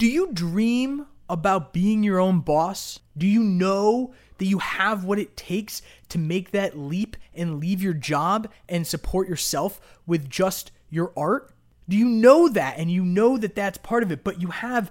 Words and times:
Do 0.00 0.06
you 0.06 0.32
dream 0.32 1.08
about 1.28 1.74
being 1.74 2.02
your 2.02 2.20
own 2.20 2.40
boss? 2.40 3.00
Do 3.18 3.26
you 3.26 3.42
know 3.42 4.14
that 4.38 4.46
you 4.46 4.56
have 4.56 5.04
what 5.04 5.18
it 5.18 5.36
takes 5.36 5.82
to 6.08 6.18
make 6.18 6.52
that 6.52 6.78
leap 6.78 7.18
and 7.34 7.60
leave 7.60 7.82
your 7.82 7.92
job 7.92 8.50
and 8.66 8.86
support 8.86 9.28
yourself 9.28 9.78
with 10.06 10.30
just 10.30 10.72
your 10.88 11.12
art? 11.18 11.52
Do 11.86 11.98
you 11.98 12.06
know 12.06 12.48
that 12.48 12.78
and 12.78 12.90
you 12.90 13.04
know 13.04 13.36
that 13.36 13.54
that's 13.54 13.76
part 13.76 14.02
of 14.02 14.10
it, 14.10 14.24
but 14.24 14.40
you 14.40 14.48
have 14.48 14.90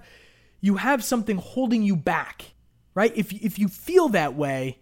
you 0.60 0.76
have 0.76 1.02
something 1.02 1.38
holding 1.38 1.82
you 1.82 1.96
back, 1.96 2.54
right? 2.94 3.12
If 3.16 3.32
if 3.32 3.58
you 3.58 3.66
feel 3.66 4.10
that 4.10 4.36
way, 4.36 4.78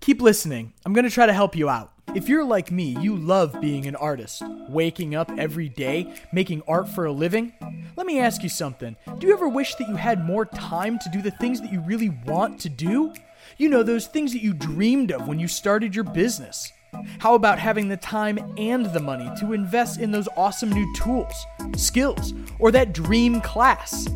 keep 0.00 0.20
listening. 0.20 0.72
I'm 0.84 0.92
going 0.92 1.04
to 1.04 1.10
try 1.10 1.26
to 1.26 1.32
help 1.32 1.56
you 1.56 1.68
out. 1.68 1.92
If 2.14 2.28
you're 2.28 2.44
like 2.44 2.70
me, 2.70 2.96
you 3.00 3.14
love 3.16 3.60
being 3.60 3.86
an 3.86 3.94
artist, 3.94 4.42
waking 4.68 5.14
up 5.14 5.30
every 5.36 5.68
day, 5.68 6.14
making 6.32 6.62
art 6.66 6.88
for 6.88 7.04
a 7.04 7.12
living. 7.12 7.52
Let 7.96 8.06
me 8.06 8.18
ask 8.18 8.42
you 8.42 8.48
something. 8.48 8.96
Do 9.18 9.26
you 9.26 9.34
ever 9.34 9.48
wish 9.48 9.74
that 9.74 9.88
you 9.88 9.96
had 9.96 10.24
more 10.24 10.46
time 10.46 10.98
to 11.00 11.10
do 11.10 11.20
the 11.20 11.30
things 11.32 11.60
that 11.60 11.72
you 11.72 11.80
really 11.80 12.08
want 12.26 12.60
to 12.60 12.70
do? 12.70 13.12
You 13.58 13.68
know, 13.68 13.82
those 13.82 14.06
things 14.06 14.32
that 14.32 14.42
you 14.42 14.54
dreamed 14.54 15.12
of 15.12 15.28
when 15.28 15.38
you 15.38 15.48
started 15.48 15.94
your 15.94 16.04
business. 16.04 16.72
How 17.18 17.34
about 17.34 17.58
having 17.58 17.88
the 17.88 17.96
time 17.98 18.38
and 18.56 18.86
the 18.86 19.00
money 19.00 19.30
to 19.40 19.52
invest 19.52 20.00
in 20.00 20.10
those 20.10 20.28
awesome 20.36 20.70
new 20.70 20.90
tools, 20.94 21.34
skills, 21.76 22.32
or 22.58 22.70
that 22.70 22.94
dream 22.94 23.42
class? 23.42 24.08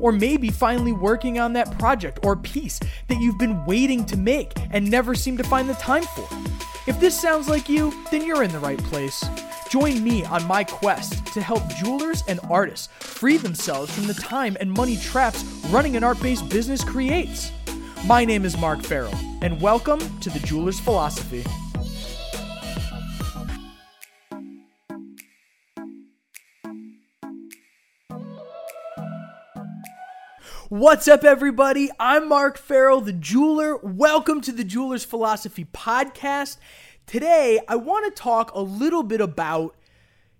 Or 0.00 0.12
maybe 0.12 0.50
finally 0.50 0.92
working 0.92 1.38
on 1.38 1.52
that 1.54 1.78
project 1.78 2.20
or 2.24 2.36
piece 2.36 2.78
that 3.08 3.20
you've 3.20 3.38
been 3.38 3.64
waiting 3.66 4.04
to 4.06 4.16
make 4.16 4.52
and 4.70 4.90
never 4.90 5.14
seem 5.14 5.36
to 5.36 5.44
find 5.44 5.68
the 5.68 5.74
time 5.74 6.04
for? 6.04 6.28
If 6.86 6.98
this 7.00 7.20
sounds 7.20 7.48
like 7.48 7.68
you, 7.68 7.92
then 8.10 8.24
you're 8.24 8.42
in 8.42 8.52
the 8.52 8.58
right 8.58 8.78
place. 8.84 9.24
Join 9.70 10.02
me 10.02 10.24
on 10.24 10.46
my 10.46 10.64
quest 10.64 11.26
to 11.34 11.42
help 11.42 11.68
jewelers 11.74 12.24
and 12.26 12.40
artists 12.48 12.88
free 13.00 13.36
themselves 13.36 13.94
from 13.94 14.06
the 14.06 14.14
time 14.14 14.56
and 14.60 14.72
money 14.72 14.96
traps 14.96 15.44
running 15.68 15.96
an 15.96 16.04
art 16.04 16.20
based 16.22 16.48
business 16.48 16.82
creates. 16.82 17.52
My 18.06 18.24
name 18.24 18.44
is 18.44 18.56
Mark 18.56 18.82
Farrell, 18.82 19.14
and 19.42 19.60
welcome 19.60 20.00
to 20.20 20.30
the 20.30 20.38
Jeweler's 20.38 20.80
Philosophy. 20.80 21.44
What's 30.70 31.08
up, 31.08 31.24
everybody? 31.24 31.88
I'm 31.98 32.28
Mark 32.28 32.58
Farrell, 32.58 33.00
the 33.00 33.14
jeweler. 33.14 33.78
Welcome 33.78 34.42
to 34.42 34.52
the 34.52 34.64
Jeweler's 34.64 35.02
Philosophy 35.02 35.64
podcast. 35.64 36.58
Today, 37.06 37.58
I 37.66 37.76
want 37.76 38.04
to 38.04 38.10
talk 38.10 38.52
a 38.52 38.60
little 38.60 39.02
bit 39.02 39.22
about 39.22 39.76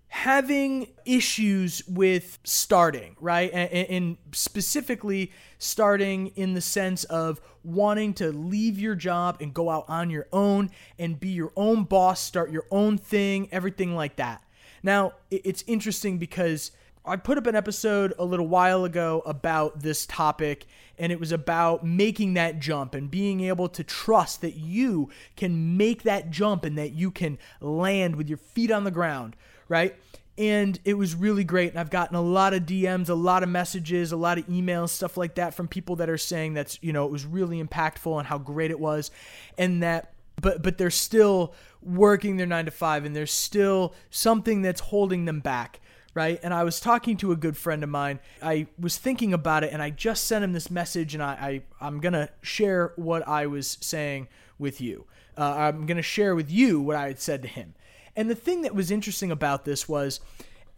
having 0.09 0.89
issues 1.03 1.81
with 1.87 2.37
starting, 2.43 3.15
right? 3.19 3.49
And, 3.51 3.89
and, 3.89 4.17
specifically, 4.31 5.31
starting 5.57 6.27
in 6.35 6.53
the 6.53 6.61
sense 6.61 7.05
of 7.05 7.41
wanting 7.63 8.13
to 8.15 8.31
leave 8.31 8.77
your 8.77 8.93
job 8.93 9.37
and 9.41 9.51
go 9.51 9.71
out 9.71 9.85
on 9.87 10.11
your 10.11 10.27
own 10.31 10.69
and 10.99 11.19
be 11.19 11.29
your 11.29 11.51
own 11.55 11.85
boss, 11.85 12.21
start 12.21 12.51
your 12.51 12.67
own 12.69 12.99
thing, 12.99 13.49
everything 13.51 13.95
like 13.95 14.17
that. 14.17 14.43
Now, 14.83 15.13
it's 15.31 15.63
interesting 15.65 16.19
because 16.19 16.69
I 17.05 17.15
put 17.15 17.37
up 17.37 17.47
an 17.47 17.55
episode 17.55 18.13
a 18.19 18.25
little 18.25 18.47
while 18.47 18.83
ago 18.83 19.23
about 19.25 19.81
this 19.81 20.05
topic, 20.05 20.65
and 20.97 21.11
it 21.11 21.19
was 21.19 21.31
about 21.31 21.85
making 21.85 22.33
that 22.33 22.59
jump 22.59 22.93
and 22.93 23.09
being 23.09 23.41
able 23.41 23.69
to 23.69 23.83
trust 23.83 24.41
that 24.41 24.55
you 24.55 25.09
can 25.35 25.77
make 25.77 26.03
that 26.03 26.29
jump 26.29 26.65
and 26.65 26.77
that 26.77 26.91
you 26.91 27.09
can 27.09 27.37
land 27.61 28.15
with 28.15 28.27
your 28.27 28.37
feet 28.37 28.69
on 28.69 28.83
the 28.83 28.91
ground, 28.91 29.35
right? 29.69 29.95
And 30.37 30.79
it 30.85 30.93
was 30.93 31.15
really 31.15 31.43
great. 31.43 31.71
And 31.71 31.79
I've 31.79 31.89
gotten 31.89 32.15
a 32.15 32.21
lot 32.21 32.53
of 32.53 32.63
DMs, 32.63 33.09
a 33.09 33.13
lot 33.13 33.43
of 33.43 33.49
messages, 33.49 34.11
a 34.11 34.17
lot 34.17 34.37
of 34.37 34.47
emails, 34.47 34.89
stuff 34.89 35.17
like 35.17 35.35
that 35.35 35.53
from 35.53 35.67
people 35.67 35.97
that 35.97 36.09
are 36.09 36.17
saying 36.17 36.53
that's, 36.53 36.79
you 36.81 36.93
know, 36.93 37.05
it 37.05 37.11
was 37.11 37.25
really 37.25 37.61
impactful 37.61 38.17
and 38.17 38.27
how 38.27 38.37
great 38.37 38.71
it 38.71 38.79
was. 38.79 39.11
And 39.57 39.83
that 39.83 40.13
but 40.41 40.61
but 40.61 40.77
they're 40.77 40.89
still 40.89 41.53
working 41.81 42.37
their 42.37 42.45
9 42.47 42.65
to 42.65 42.71
5 42.71 43.05
and 43.05 43.15
there's 43.15 43.31
still 43.31 43.93
something 44.09 44.61
that's 44.61 44.81
holding 44.81 45.25
them 45.25 45.39
back 45.39 45.79
right? 46.13 46.39
And 46.41 46.53
I 46.53 46.63
was 46.63 46.79
talking 46.79 47.17
to 47.17 47.31
a 47.31 47.35
good 47.35 47.57
friend 47.57 47.83
of 47.83 47.89
mine. 47.89 48.19
I 48.41 48.67
was 48.79 48.97
thinking 48.97 49.33
about 49.33 49.63
it 49.63 49.71
and 49.73 49.81
I 49.81 49.89
just 49.89 50.25
sent 50.25 50.43
him 50.43 50.53
this 50.53 50.71
message 50.71 51.13
and 51.13 51.23
I, 51.23 51.61
I 51.81 51.87
am 51.87 51.99
gonna 51.99 52.29
share 52.41 52.93
what 52.95 53.27
I 53.27 53.47
was 53.47 53.77
saying 53.81 54.27
with 54.57 54.81
you. 54.81 55.05
Uh, 55.37 55.53
I'm 55.57 55.85
gonna 55.85 56.01
share 56.01 56.35
with 56.35 56.51
you 56.51 56.81
what 56.81 56.95
I 56.95 57.07
had 57.07 57.19
said 57.19 57.41
to 57.43 57.47
him. 57.47 57.75
And 58.15 58.29
the 58.29 58.35
thing 58.35 58.63
that 58.63 58.75
was 58.75 58.91
interesting 58.91 59.31
about 59.31 59.65
this 59.65 59.87
was 59.87 60.19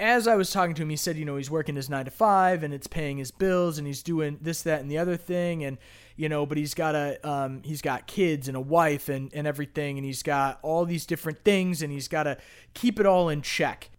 as 0.01 0.27
I 0.27 0.35
was 0.35 0.51
talking 0.51 0.73
to 0.75 0.81
him, 0.81 0.89
he 0.89 0.95
said, 0.95 1.15
you 1.15 1.25
know, 1.25 1.37
he's 1.37 1.51
working 1.51 1.75
his 1.75 1.89
nine 1.89 2.05
to 2.05 2.11
five 2.11 2.63
and 2.63 2.73
it's 2.73 2.87
paying 2.87 3.17
his 3.17 3.29
bills 3.29 3.77
and 3.77 3.85
he's 3.85 4.01
doing 4.01 4.39
this, 4.41 4.63
that, 4.63 4.81
and 4.81 4.89
the 4.89 4.97
other 4.97 5.15
thing. 5.15 5.63
And, 5.63 5.77
you 6.15 6.27
know, 6.27 6.45
but 6.47 6.57
he's 6.57 6.73
got 6.73 6.95
a, 6.95 7.19
um, 7.27 7.61
he's 7.63 7.83
got 7.83 8.07
kids 8.07 8.47
and 8.47 8.57
a 8.57 8.61
wife 8.61 9.09
and, 9.09 9.31
and 9.31 9.45
everything. 9.45 9.99
And 9.99 10.05
he's 10.05 10.23
got 10.23 10.57
all 10.63 10.85
these 10.85 11.05
different 11.05 11.43
things 11.43 11.83
and 11.83 11.91
he's 11.91 12.07
got 12.07 12.23
to 12.23 12.37
keep 12.73 12.99
it 12.99 13.05
all 13.05 13.29
in 13.29 13.43
check 13.43 13.91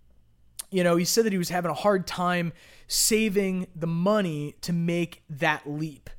you 0.73 0.83
know, 0.83 0.97
he 0.97 1.05
said 1.05 1.25
that 1.27 1.33
he 1.33 1.39
was 1.39 1.51
having 1.51 1.71
a 1.71 1.75
hard 1.75 2.07
time 2.07 2.53
saving 2.89 3.69
the 3.77 3.87
money 3.87 4.55
to 4.63 4.73
make 4.73 5.23
that 5.31 5.69
leap, 5.71 6.11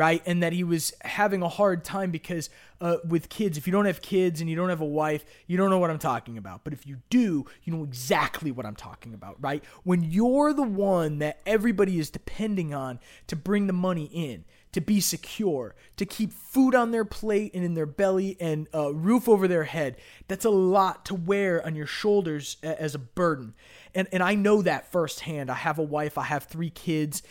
right? 0.00 0.22
And 0.24 0.42
that 0.42 0.54
he 0.54 0.64
was 0.64 0.94
having 1.02 1.42
a 1.42 1.48
hard 1.50 1.84
time 1.84 2.10
because 2.10 2.48
uh, 2.80 2.96
with 3.06 3.28
kids, 3.28 3.58
if 3.58 3.66
you 3.66 3.70
don't 3.70 3.84
have 3.84 4.00
kids 4.00 4.40
and 4.40 4.48
you 4.48 4.56
don't 4.56 4.70
have 4.70 4.80
a 4.80 4.86
wife, 4.86 5.26
you 5.46 5.58
don't 5.58 5.68
know 5.68 5.78
what 5.78 5.90
I'm 5.90 5.98
talking 5.98 6.38
about. 6.38 6.64
But 6.64 6.72
if 6.72 6.86
you 6.86 7.02
do, 7.10 7.44
you 7.64 7.70
know 7.74 7.84
exactly 7.84 8.50
what 8.50 8.64
I'm 8.64 8.74
talking 8.74 9.12
about, 9.12 9.36
right? 9.42 9.62
When 9.84 10.02
you're 10.02 10.54
the 10.54 10.62
one 10.62 11.18
that 11.18 11.40
everybody 11.44 11.98
is 11.98 12.08
depending 12.08 12.72
on 12.72 12.98
to 13.26 13.36
bring 13.36 13.66
the 13.66 13.74
money 13.74 14.08
in, 14.10 14.46
to 14.72 14.80
be 14.80 15.00
secure, 15.00 15.74
to 15.98 16.06
keep 16.06 16.32
food 16.32 16.74
on 16.74 16.92
their 16.92 17.04
plate 17.04 17.50
and 17.52 17.62
in 17.62 17.74
their 17.74 17.84
belly 17.84 18.38
and 18.40 18.68
a 18.72 18.94
roof 18.94 19.28
over 19.28 19.46
their 19.46 19.64
head. 19.64 19.98
That's 20.28 20.46
a 20.46 20.50
lot 20.50 21.04
to 21.06 21.14
wear 21.14 21.62
on 21.66 21.74
your 21.74 21.86
shoulders 21.86 22.56
as 22.62 22.94
a 22.94 22.98
burden. 22.98 23.52
And 23.94 24.08
and 24.12 24.22
I 24.22 24.34
know 24.34 24.62
that 24.62 24.90
firsthand. 24.90 25.50
I 25.50 25.56
have 25.56 25.78
a 25.78 25.82
wife, 25.82 26.16
I 26.16 26.22
have 26.22 26.44
3 26.44 26.70
kids. 26.70 27.22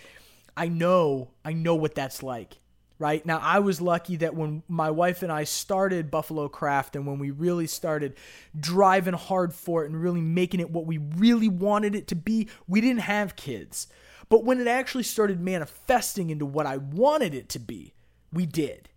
I 0.59 0.67
know, 0.67 1.31
I 1.45 1.53
know 1.53 1.75
what 1.75 1.95
that's 1.95 2.21
like. 2.21 2.57
Right 2.99 3.25
now, 3.25 3.39
I 3.41 3.59
was 3.59 3.79
lucky 3.79 4.17
that 4.17 4.35
when 4.35 4.61
my 4.67 4.91
wife 4.91 5.23
and 5.23 5.31
I 5.31 5.45
started 5.45 6.11
Buffalo 6.11 6.49
Craft 6.49 6.97
and 6.97 7.07
when 7.07 7.17
we 7.17 7.31
really 7.31 7.65
started 7.65 8.17
driving 8.59 9.13
hard 9.13 9.53
for 9.53 9.83
it 9.83 9.89
and 9.89 10.01
really 10.01 10.19
making 10.19 10.59
it 10.59 10.69
what 10.69 10.85
we 10.85 10.97
really 10.97 11.47
wanted 11.47 11.95
it 11.95 12.07
to 12.09 12.15
be, 12.15 12.49
we 12.67 12.81
didn't 12.81 13.03
have 13.03 13.37
kids. 13.37 13.87
But 14.27 14.43
when 14.43 14.59
it 14.59 14.67
actually 14.67 15.03
started 15.03 15.39
manifesting 15.39 16.29
into 16.29 16.45
what 16.45 16.65
I 16.65 16.75
wanted 16.75 17.33
it 17.33 17.47
to 17.49 17.59
be, 17.59 17.93
we 18.33 18.45
did. 18.45 18.89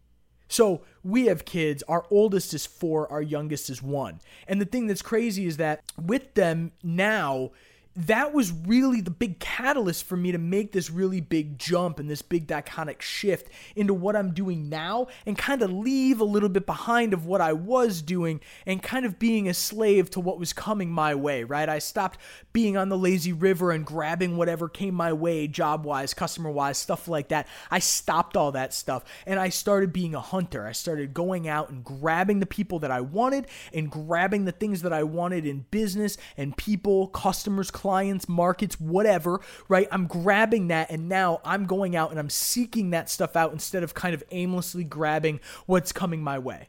So 0.49 0.83
we 1.05 1.27
have 1.27 1.45
kids. 1.45 1.85
Our 1.87 2.05
oldest 2.11 2.53
is 2.55 2.67
four, 2.67 3.11
our 3.11 3.23
youngest 3.23 3.71
is 3.71 3.81
one. 3.81 4.21
And 4.49 4.61
the 4.61 4.67
thing 4.67 4.89
that's 4.89 5.01
crazy 5.01 5.47
is 5.47 5.59
that 5.59 5.81
with 5.97 6.35
them 6.35 6.73
now, 6.83 7.53
that 7.95 8.33
was 8.33 8.53
really 8.53 9.01
the 9.01 9.11
big 9.11 9.39
catalyst 9.39 10.05
for 10.05 10.17
me 10.17 10.33
to 10.33 10.39
make 10.39 10.73
this 10.73 10.91
really 10.91 11.21
big 11.21 11.59
jump 11.59 11.99
and 11.99 12.09
this 12.09 12.23
big 12.23 12.47
diconic 12.47 13.03
shift 13.03 13.49
into 13.77 13.93
what 13.93 14.17
I'm 14.17 14.33
doing 14.33 14.71
now 14.71 15.09
and 15.27 15.37
kind 15.37 15.63
of 15.63 15.71
leave 15.71 16.21
a 16.21 16.25
little 16.25 16.49
bit 16.49 16.65
behind 16.65 17.13
of 17.13 17.27
what 17.27 17.43
I 17.43 17.53
was 17.53 18.01
doing 18.01 18.41
and 18.65 18.83
kind 18.83 19.05
of 19.05 19.19
being 19.19 19.47
a 19.49 19.55
slave 19.55 20.09
to 20.11 20.21
what 20.21 20.39
was 20.39 20.55
coming 20.55 20.91
my 20.91 21.15
way, 21.15 21.45
right? 21.45 21.69
I 21.69 21.79
stopped 21.81 22.19
being 22.53 22.79
on 22.79 22.89
the 22.89 22.97
lazy 22.97 23.33
river 23.33 23.73
and 23.73 23.85
grabbing 23.85 24.39
whatever 24.39 24.69
came 24.69 24.95
my 24.95 25.13
way, 25.13 25.47
job 25.47 25.85
wise, 25.85 26.15
customer 26.15 26.51
wise, 26.51 26.79
stuff 26.79 27.09
like 27.09 27.29
that. 27.29 27.47
I 27.71 27.79
stopped 27.81 28.37
all 28.39 28.53
that 28.53 28.73
stuff 28.73 29.05
and 29.27 29.39
I 29.39 29.51
started 29.51 29.93
being 29.93 30.15
a 30.15 30.21
hunter. 30.21 30.67
I 30.67 30.73
started 30.73 31.13
going 31.13 31.47
out 31.47 31.69
and 31.69 31.85
grabbing 31.85 32.41
the 32.41 32.47
people 32.47 32.79
that 32.79 32.91
I 32.91 33.03
wanted 33.03 33.49
and 33.75 33.91
grabbing 33.91 34.47
the 34.47 34.53
things 34.53 34.81
that 34.81 34.95
I 34.95 35.03
wanted 35.03 35.45
in 35.45 35.67
business 35.71 36.17
and 36.39 36.57
people, 36.57 37.09
customers, 37.09 37.71
clients, 37.83 38.29
markets, 38.29 38.79
whatever, 38.79 39.41
right? 39.69 39.89
I'm 39.91 40.07
grabbing 40.07 40.69
that 40.69 40.89
and 40.89 41.09
now 41.09 41.41
I'm 41.45 41.67
going 41.67 41.97
out 41.97 42.11
and 42.11 42.21
I'm 42.21 42.31
seeking 42.31 42.91
that 42.91 43.11
stuff 43.11 43.35
out 43.35 43.53
instead 43.53 43.83
of 43.83 43.93
kind 43.93 44.15
of 44.15 44.23
aimlessly 44.31 44.85
grabbing 44.85 45.41
what's 45.67 45.91
coming 45.91 46.23
my 46.23 46.39
way. 46.39 46.69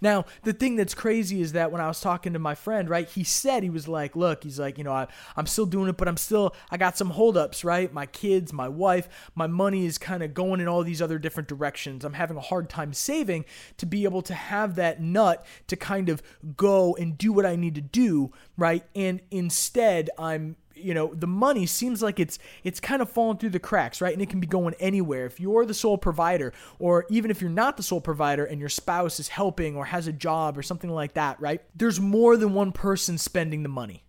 Now, 0.00 0.24
the 0.42 0.52
thing 0.52 0.76
that's 0.76 0.94
crazy 0.94 1.40
is 1.40 1.52
that 1.52 1.70
when 1.72 1.80
I 1.80 1.88
was 1.88 2.00
talking 2.00 2.32
to 2.32 2.38
my 2.38 2.54
friend, 2.54 2.88
right, 2.88 3.08
he 3.08 3.24
said, 3.24 3.62
he 3.62 3.70
was 3.70 3.88
like, 3.88 4.16
look, 4.16 4.44
he's 4.44 4.58
like, 4.58 4.78
you 4.78 4.84
know, 4.84 4.92
I, 4.92 5.06
I'm 5.36 5.46
still 5.46 5.66
doing 5.66 5.88
it, 5.88 5.96
but 5.96 6.08
I'm 6.08 6.16
still, 6.16 6.54
I 6.70 6.76
got 6.76 6.96
some 6.96 7.10
holdups, 7.10 7.64
right? 7.64 7.92
My 7.92 8.06
kids, 8.06 8.52
my 8.52 8.68
wife, 8.68 9.08
my 9.34 9.46
money 9.46 9.86
is 9.86 9.98
kind 9.98 10.22
of 10.22 10.34
going 10.34 10.60
in 10.60 10.68
all 10.68 10.82
these 10.82 11.02
other 11.02 11.18
different 11.18 11.48
directions. 11.48 12.04
I'm 12.04 12.14
having 12.14 12.36
a 12.36 12.40
hard 12.40 12.68
time 12.68 12.92
saving 12.92 13.44
to 13.78 13.86
be 13.86 14.04
able 14.04 14.22
to 14.22 14.34
have 14.34 14.76
that 14.76 15.00
nut 15.00 15.46
to 15.68 15.76
kind 15.76 16.08
of 16.08 16.22
go 16.56 16.94
and 16.96 17.16
do 17.16 17.32
what 17.32 17.46
I 17.46 17.56
need 17.56 17.74
to 17.74 17.80
do, 17.80 18.32
right? 18.56 18.84
And 18.94 19.20
instead, 19.30 20.10
I'm 20.18 20.56
you 20.76 20.94
know 20.94 21.12
the 21.14 21.26
money 21.26 21.66
seems 21.66 22.02
like 22.02 22.20
it's 22.20 22.38
it's 22.62 22.80
kind 22.80 23.02
of 23.02 23.10
falling 23.10 23.38
through 23.38 23.50
the 23.50 23.58
cracks 23.58 24.00
right? 24.00 24.12
And 24.12 24.22
it 24.22 24.28
can 24.30 24.40
be 24.40 24.46
going 24.46 24.74
anywhere. 24.78 25.26
If 25.26 25.40
you're 25.40 25.66
the 25.66 25.74
sole 25.74 25.98
provider 25.98 26.52
or 26.78 27.06
even 27.10 27.30
if 27.30 27.40
you're 27.40 27.50
not 27.50 27.76
the 27.76 27.82
sole 27.82 28.00
provider 28.00 28.44
and 28.44 28.60
your 28.60 28.68
spouse 28.68 29.18
is 29.18 29.28
helping 29.28 29.76
or 29.76 29.86
has 29.86 30.06
a 30.06 30.12
job 30.12 30.56
or 30.58 30.62
something 30.62 30.90
like 30.90 31.14
that 31.14 31.40
right? 31.40 31.62
There's 31.74 32.00
more 32.00 32.36
than 32.36 32.54
one 32.54 32.72
person 32.72 33.18
spending 33.18 33.62
the 33.62 33.68
money 33.68 34.03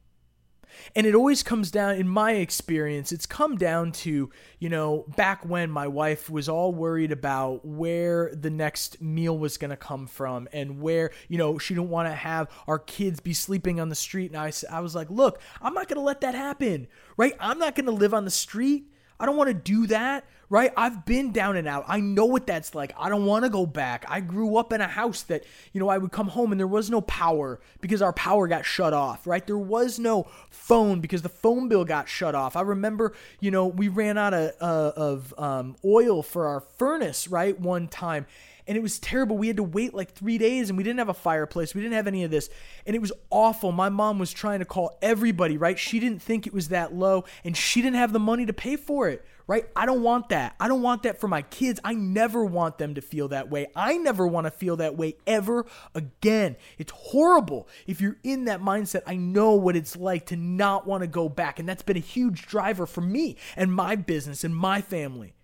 And 0.96 1.06
it 1.06 1.16
always 1.16 1.44
comes 1.44 1.72
down, 1.72 1.96
in 1.96 2.08
my 2.08 2.34
experience, 2.34 3.12
it's 3.12 3.26
come 3.26 3.58
down 3.58 3.92
to, 3.94 4.30
you 4.60 4.70
know, 4.70 5.06
back 5.16 5.46
when 5.46 5.70
my 5.70 5.88
wife 5.88 6.30
was 6.30 6.50
all 6.50 6.74
worried 6.74 7.12
about 7.12 7.66
where 7.66 8.34
the 8.34 8.50
next 8.50 9.02
meal 9.02 9.38
was 9.38 9.58
going 9.58 9.72
to 9.72 9.78
come 9.78 10.08
from 10.08 10.48
and 10.54 10.82
where, 10.82 11.12
you 11.28 11.38
know, 11.38 11.58
she 11.58 11.74
didn't 11.74 11.90
want 11.90 12.08
to 12.08 12.16
have 12.16 12.50
our 12.68 12.80
kids 12.80 13.20
be 13.20 13.34
sleeping 13.34 13.80
on 13.80 13.90
the 13.90 13.96
street. 13.96 14.32
And 14.32 14.40
I, 14.40 14.52
I 14.72 14.82
was 14.82 14.96
like, 14.96 15.10
look, 15.10 15.42
I'm 15.62 15.74
not 15.74 15.88
going 15.88 15.98
to 15.98 16.06
let 16.06 16.22
that 16.22 16.36
happen, 16.36 16.88
right? 17.18 17.34
I'm 17.40 17.60
not 17.60 17.76
going 17.76 17.86
to 17.86 17.92
live 17.92 18.14
on 18.14 18.26
the 18.26 18.32
street. 18.32 18.92
I 19.20 19.26
don't 19.26 19.38
want 19.38 19.48
to 19.48 19.54
do 19.54 19.88
that, 19.88 20.26
right? 20.50 20.72
I've 20.76 21.06
been 21.06 21.32
down 21.32 21.56
and 21.56 21.68
out. 21.68 21.86
I 21.88 22.00
know 22.00 22.26
what 22.26 22.46
that's 22.46 22.76
like. 22.76 22.94
I 22.98 23.10
don't 23.10 23.26
want 23.26 23.46
to 23.46 23.50
go 23.50 23.66
back. 23.66 24.06
I 24.08 24.20
grew 24.20 24.58
up 24.58 24.74
in 24.74 24.82
a 24.82 24.88
house 24.88 25.24
that, 25.24 25.44
you 25.74 25.80
know, 25.80 25.88
I 25.90 25.98
would 25.98 26.12
come 26.12 26.28
home 26.28 26.52
and 26.52 26.60
there 26.60 26.68
was 26.68 26.90
no 26.90 27.02
power 27.02 27.60
because 27.82 28.02
our 28.02 28.14
power 28.14 28.48
got 28.48 28.66
shut 28.66 28.94
off, 28.94 29.26
right? 29.26 29.46
There 29.46 29.58
was 29.58 30.00
no 30.00 30.28
phone 30.50 31.00
because 31.00 31.22
the 31.22 31.30
phone 31.30 31.70
bill 31.70 31.86
got 31.86 32.10
shut 32.10 32.36
off. 32.36 32.56
I 32.56 32.62
remember, 32.62 33.14
you 33.40 33.52
know, 33.52 33.68
we 33.68 33.88
ran 33.88 34.18
out 34.18 34.34
of, 34.34 34.52
uh, 34.60 34.92
of 34.96 35.34
um, 35.38 35.76
oil 35.86 36.22
for 36.22 36.48
our 36.48 36.60
furnace, 36.60 37.28
right? 37.28 37.60
One 37.60 37.88
time 37.88 38.26
and 38.68 38.78
it 38.78 38.82
was 38.82 39.00
terrible. 39.00 39.38
We 39.38 39.48
had 39.48 39.58
to 39.58 39.64
wait 39.64 39.94
like 39.94 40.14
three 40.14 40.38
days 40.38 40.70
and 40.70 40.78
we 40.78 40.84
didn't 40.84 41.00
have 41.00 41.10
a 41.10 41.14
fireplace. 41.14 41.76
We 41.76 41.82
didn't 41.82 41.94
have 41.94 42.08
any 42.08 42.24
of 42.24 42.32
this. 42.32 42.50
And 42.86 42.96
it 42.96 43.00
was 43.00 43.12
awful. 43.30 43.72
My 43.72 43.90
mom 43.90 44.18
was 44.18 44.32
trying 44.34 44.60
to 44.60 44.66
call 44.66 44.98
everybody, 45.02 45.58
right? 45.58 45.78
She 45.78 46.00
didn't 46.00 46.22
think 46.22 46.48
it 46.48 46.54
was 46.54 46.70
that 46.70 46.94
low 46.94 47.26
and 47.44 47.56
she 47.56 47.82
didn't 47.82 47.98
have 47.98 48.12
the 48.12 48.20
money 48.20 48.46
to 48.48 48.54
pay 48.54 48.76
for 48.76 49.08
it, 49.08 49.24
right? 49.46 49.66
I 49.76 49.86
don't 49.86 50.02
want 50.02 50.30
that. 50.30 50.56
I 50.60 50.68
don't 50.68 50.82
want 50.82 51.04
that 51.04 51.20
for 51.20 51.28
my 51.28 51.44
kids. 51.44 51.80
I 51.84 51.94
never 51.94 52.44
want 52.44 52.80
them 52.80 52.96
to 52.96 53.02
feel 53.02 53.28
that 53.28 53.52
way. 53.52 53.68
I 53.76 53.98
never 53.98 54.26
want 54.26 54.46
to 54.46 54.52
feel 54.52 54.78
that 54.78 54.98
way 54.98 55.16
ever 55.28 55.68
again. 55.94 56.56
It's 56.80 56.92
horrible. 56.92 57.68
If 57.86 58.02
you're 58.02 58.18
in 58.24 58.46
that 58.46 58.62
mindset, 58.62 59.04
I 59.06 59.16
know 59.16 59.54
what 59.54 59.76
it's 59.76 59.96
like 59.96 60.28
to 60.28 60.36
not 60.36 60.88
want 60.88 61.02
to 61.02 61.08
go 61.08 61.30
back. 61.30 61.60
And 61.60 61.70
that's 61.70 61.84
been 61.84 61.98
a 61.98 62.02
huge 62.02 62.48
driver 62.48 62.88
for 62.88 63.02
me 63.02 63.38
and 63.56 63.72
my 63.72 63.96
business 63.96 64.44
and 64.44 64.56
my 64.56 64.82
family 64.82 65.35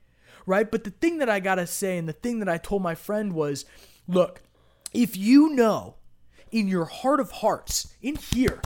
right? 0.45 0.69
But 0.69 0.83
the 0.83 0.91
thing 0.91 1.19
that 1.19 1.29
I 1.29 1.39
gotta 1.39 1.67
say, 1.67 1.97
and 1.97 2.07
the 2.07 2.13
thing 2.13 2.39
that 2.39 2.49
I 2.49 2.57
told 2.57 2.81
my 2.81 2.95
friend 2.95 3.33
was 3.33 3.65
look, 4.07 4.41
if 4.93 5.15
you 5.15 5.49
know 5.49 5.95
in 6.51 6.67
your 6.67 6.85
heart 6.85 7.19
of 7.19 7.31
hearts, 7.31 7.93
in 8.01 8.15
here, 8.15 8.61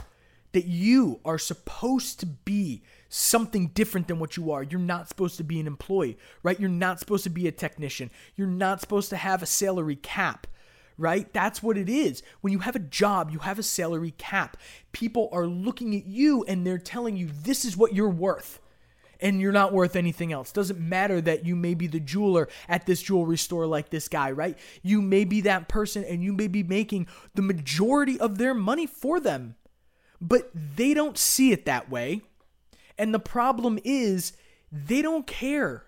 that 0.52 0.66
you 0.66 1.20
are 1.24 1.38
supposed 1.38 2.18
to 2.20 2.26
be 2.26 2.82
something 3.08 3.68
different 3.68 4.08
than 4.08 4.18
what 4.18 4.36
you 4.36 4.50
are. 4.50 4.62
You're 4.62 4.80
not 4.80 5.08
supposed 5.08 5.36
to 5.36 5.44
be 5.44 5.60
an 5.60 5.66
employee, 5.66 6.18
right? 6.42 6.58
You're 6.58 6.68
not 6.68 6.98
supposed 6.98 7.24
to 7.24 7.30
be 7.30 7.46
a 7.46 7.52
technician. 7.52 8.10
You're 8.36 8.46
not 8.46 8.80
supposed 8.80 9.10
to 9.10 9.16
have 9.16 9.42
a 9.42 9.46
salary 9.46 9.96
cap, 9.96 10.46
right? 10.98 11.32
That's 11.32 11.62
what 11.62 11.76
it 11.76 11.88
is. 11.88 12.22
When 12.40 12.52
you 12.52 12.60
have 12.60 12.74
a 12.74 12.80
job, 12.80 13.30
you 13.30 13.40
have 13.40 13.58
a 13.58 13.62
salary 13.62 14.14
cap. 14.16 14.56
People 14.92 15.28
are 15.32 15.46
looking 15.46 15.94
at 15.94 16.06
you 16.06 16.44
and 16.44 16.66
they're 16.66 16.78
telling 16.78 17.16
you 17.16 17.28
this 17.42 17.64
is 17.64 17.76
what 17.76 17.94
you're 17.94 18.08
worth 18.08 18.58
and 19.20 19.40
you're 19.40 19.52
not 19.52 19.72
worth 19.72 19.96
anything 19.96 20.32
else. 20.32 20.52
Doesn't 20.52 20.80
matter 20.80 21.20
that 21.20 21.44
you 21.44 21.56
may 21.56 21.74
be 21.74 21.86
the 21.86 22.00
jeweler 22.00 22.48
at 22.68 22.86
this 22.86 23.02
jewelry 23.02 23.38
store 23.38 23.66
like 23.66 23.90
this 23.90 24.08
guy, 24.08 24.30
right? 24.30 24.58
You 24.82 25.02
may 25.02 25.24
be 25.24 25.40
that 25.42 25.68
person 25.68 26.04
and 26.04 26.22
you 26.22 26.32
may 26.32 26.48
be 26.48 26.62
making 26.62 27.06
the 27.34 27.42
majority 27.42 28.18
of 28.18 28.38
their 28.38 28.54
money 28.54 28.86
for 28.86 29.20
them, 29.20 29.56
but 30.20 30.50
they 30.54 30.94
don't 30.94 31.18
see 31.18 31.52
it 31.52 31.64
that 31.66 31.90
way. 31.90 32.22
And 32.98 33.12
the 33.12 33.18
problem 33.20 33.78
is 33.84 34.32
they 34.72 35.02
don't 35.02 35.26
care, 35.26 35.84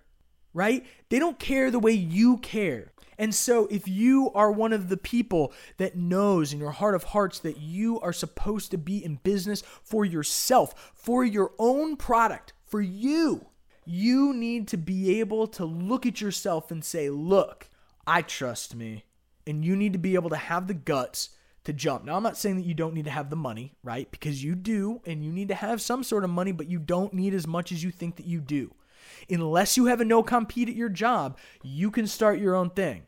right? 0.53 0.85
They 1.09 1.19
don't 1.19 1.39
care 1.39 1.71
the 1.71 1.79
way 1.79 1.93
you 1.93 2.39
care. 2.39 2.93
And 3.21 3.35
so, 3.35 3.67
if 3.67 3.89
you 3.89 4.31
are 4.33 4.53
one 4.53 4.73
of 4.73 4.89
the 4.89 4.97
people 4.97 5.53
that 5.79 5.97
knows 5.97 6.53
in 6.53 6.61
your 6.61 6.71
heart 6.71 6.95
of 6.95 7.03
hearts 7.03 7.41
that 7.41 7.57
you 7.57 7.99
are 8.01 8.13
supposed 8.13 8.71
to 8.71 8.79
be 8.79 9.05
in 9.05 9.17
business 9.17 9.63
for 9.83 10.05
yourself, 10.05 10.93
for 10.95 11.25
your 11.25 11.51
own 11.59 11.97
product, 11.97 12.53
for 12.69 12.81
you. 12.81 13.47
You 13.85 14.32
need 14.32 14.69
to 14.69 14.76
be 14.76 15.20
able 15.20 15.47
to 15.49 15.65
look 15.65 16.05
at 16.06 16.20
yourself 16.20 16.70
and 16.70 16.85
say, 16.85 17.09
Look, 17.11 17.69
I 18.06 18.23
trust 18.23 18.75
me. 18.75 19.05
And 19.47 19.65
you 19.65 19.76
need 19.76 19.94
to 19.94 19.99
be 19.99 20.15
able 20.15 20.31
to 20.31 20.37
have 20.37 20.67
the 20.67 20.75
guts 20.75 21.31
to 21.65 21.73
jump. 21.73 22.05
Now, 22.05 22.17
I'm 22.17 22.23
not 22.23 22.37
saying 22.37 22.56
that 22.56 22.67
you 22.67 22.75
don't 22.75 22.94
need 22.94 23.06
to 23.06 23.11
have 23.11 23.31
the 23.31 23.37
money, 23.37 23.75
right? 23.82 24.11
Because 24.11 24.44
you 24.44 24.55
do, 24.55 25.00
and 25.06 25.25
you 25.25 25.32
need 25.32 25.49
to 25.49 25.55
have 25.55 25.81
some 25.81 26.03
sort 26.03 26.25
of 26.25 26.31
money, 26.31 26.53
but 26.53 26.69
you 26.69 26.79
don't 26.79 27.15
need 27.15 27.35
as 27.35 27.47
much 27.47 27.73
as 27.73 27.82
you 27.82 27.91
think 27.91 28.17
that 28.17 28.26
you 28.26 28.41
do. 28.41 28.75
Unless 29.31 29.76
you 29.76 29.87
have 29.87 30.00
a 30.00 30.05
no 30.05 30.23
compete 30.23 30.69
at 30.69 30.75
your 30.75 30.88
job, 30.88 31.38
you 31.62 31.91
can 31.91 32.06
start 32.06 32.38
your 32.38 32.55
own 32.55 32.70
thing. 32.70 33.06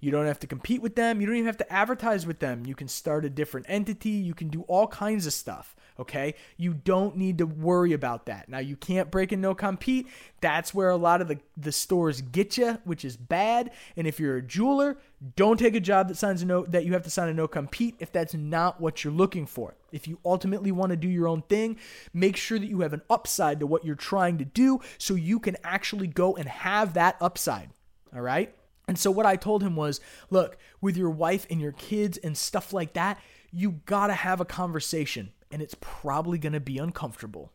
You 0.00 0.10
don't 0.10 0.26
have 0.26 0.40
to 0.40 0.46
compete 0.46 0.82
with 0.82 0.96
them. 0.96 1.20
You 1.20 1.26
don't 1.26 1.36
even 1.36 1.46
have 1.46 1.56
to 1.58 1.72
advertise 1.72 2.26
with 2.26 2.40
them. 2.40 2.66
You 2.66 2.74
can 2.74 2.88
start 2.88 3.24
a 3.24 3.30
different 3.30 3.66
entity. 3.68 4.10
You 4.10 4.34
can 4.34 4.48
do 4.48 4.62
all 4.62 4.88
kinds 4.88 5.26
of 5.26 5.32
stuff. 5.32 5.76
Okay. 6.00 6.34
You 6.56 6.74
don't 6.74 7.16
need 7.16 7.38
to 7.38 7.46
worry 7.46 7.92
about 7.92 8.26
that. 8.26 8.48
Now, 8.48 8.58
you 8.58 8.76
can't 8.76 9.10
break 9.10 9.32
a 9.32 9.36
no 9.36 9.54
compete. 9.54 10.08
That's 10.40 10.74
where 10.74 10.90
a 10.90 10.96
lot 10.96 11.20
of 11.20 11.28
the, 11.28 11.38
the 11.56 11.72
stores 11.72 12.20
get 12.20 12.56
you, 12.56 12.78
which 12.84 13.04
is 13.04 13.16
bad. 13.16 13.70
And 13.96 14.06
if 14.06 14.18
you're 14.18 14.36
a 14.36 14.42
jeweler, 14.42 14.98
don't 15.36 15.58
take 15.58 15.74
a 15.74 15.80
job 15.80 16.08
that 16.08 16.16
signs 16.16 16.42
a 16.42 16.46
no 16.46 16.64
that 16.64 16.84
you 16.84 16.94
have 16.94 17.04
to 17.04 17.10
sign 17.10 17.28
a 17.28 17.34
no 17.34 17.46
compete 17.46 17.94
if 18.00 18.10
that's 18.10 18.34
not 18.34 18.80
what 18.80 19.04
you're 19.04 19.12
looking 19.12 19.46
for. 19.46 19.76
If 19.92 20.08
you 20.08 20.18
ultimately 20.24 20.72
want 20.72 20.90
to 20.90 20.96
do 20.96 21.08
your 21.08 21.28
own 21.28 21.42
thing, 21.42 21.78
make 22.12 22.36
sure 22.36 22.58
that 22.58 22.66
you 22.66 22.80
have 22.80 22.92
an 22.92 23.02
upside 23.10 23.60
to 23.60 23.66
what 23.66 23.84
you're 23.84 23.94
trying 23.94 24.38
to 24.38 24.44
do 24.44 24.80
so 24.98 25.14
you 25.14 25.38
can 25.38 25.56
actually 25.62 26.08
go 26.08 26.34
and 26.34 26.48
have 26.48 26.94
that 26.94 27.16
upside. 27.20 27.70
All 28.14 28.22
right? 28.22 28.54
And 28.88 28.98
so 28.98 29.10
what 29.10 29.26
I 29.26 29.36
told 29.36 29.62
him 29.62 29.76
was, 29.76 30.00
look, 30.30 30.58
with 30.80 30.96
your 30.96 31.10
wife 31.10 31.46
and 31.50 31.60
your 31.60 31.72
kids 31.72 32.18
and 32.18 32.36
stuff 32.36 32.72
like 32.72 32.94
that, 32.94 33.18
you 33.52 33.80
got 33.86 34.08
to 34.08 34.14
have 34.14 34.40
a 34.40 34.44
conversation 34.44 35.32
and 35.52 35.62
it's 35.62 35.76
probably 35.80 36.38
going 36.38 36.52
to 36.52 36.60
be 36.60 36.78
uncomfortable. 36.78 37.52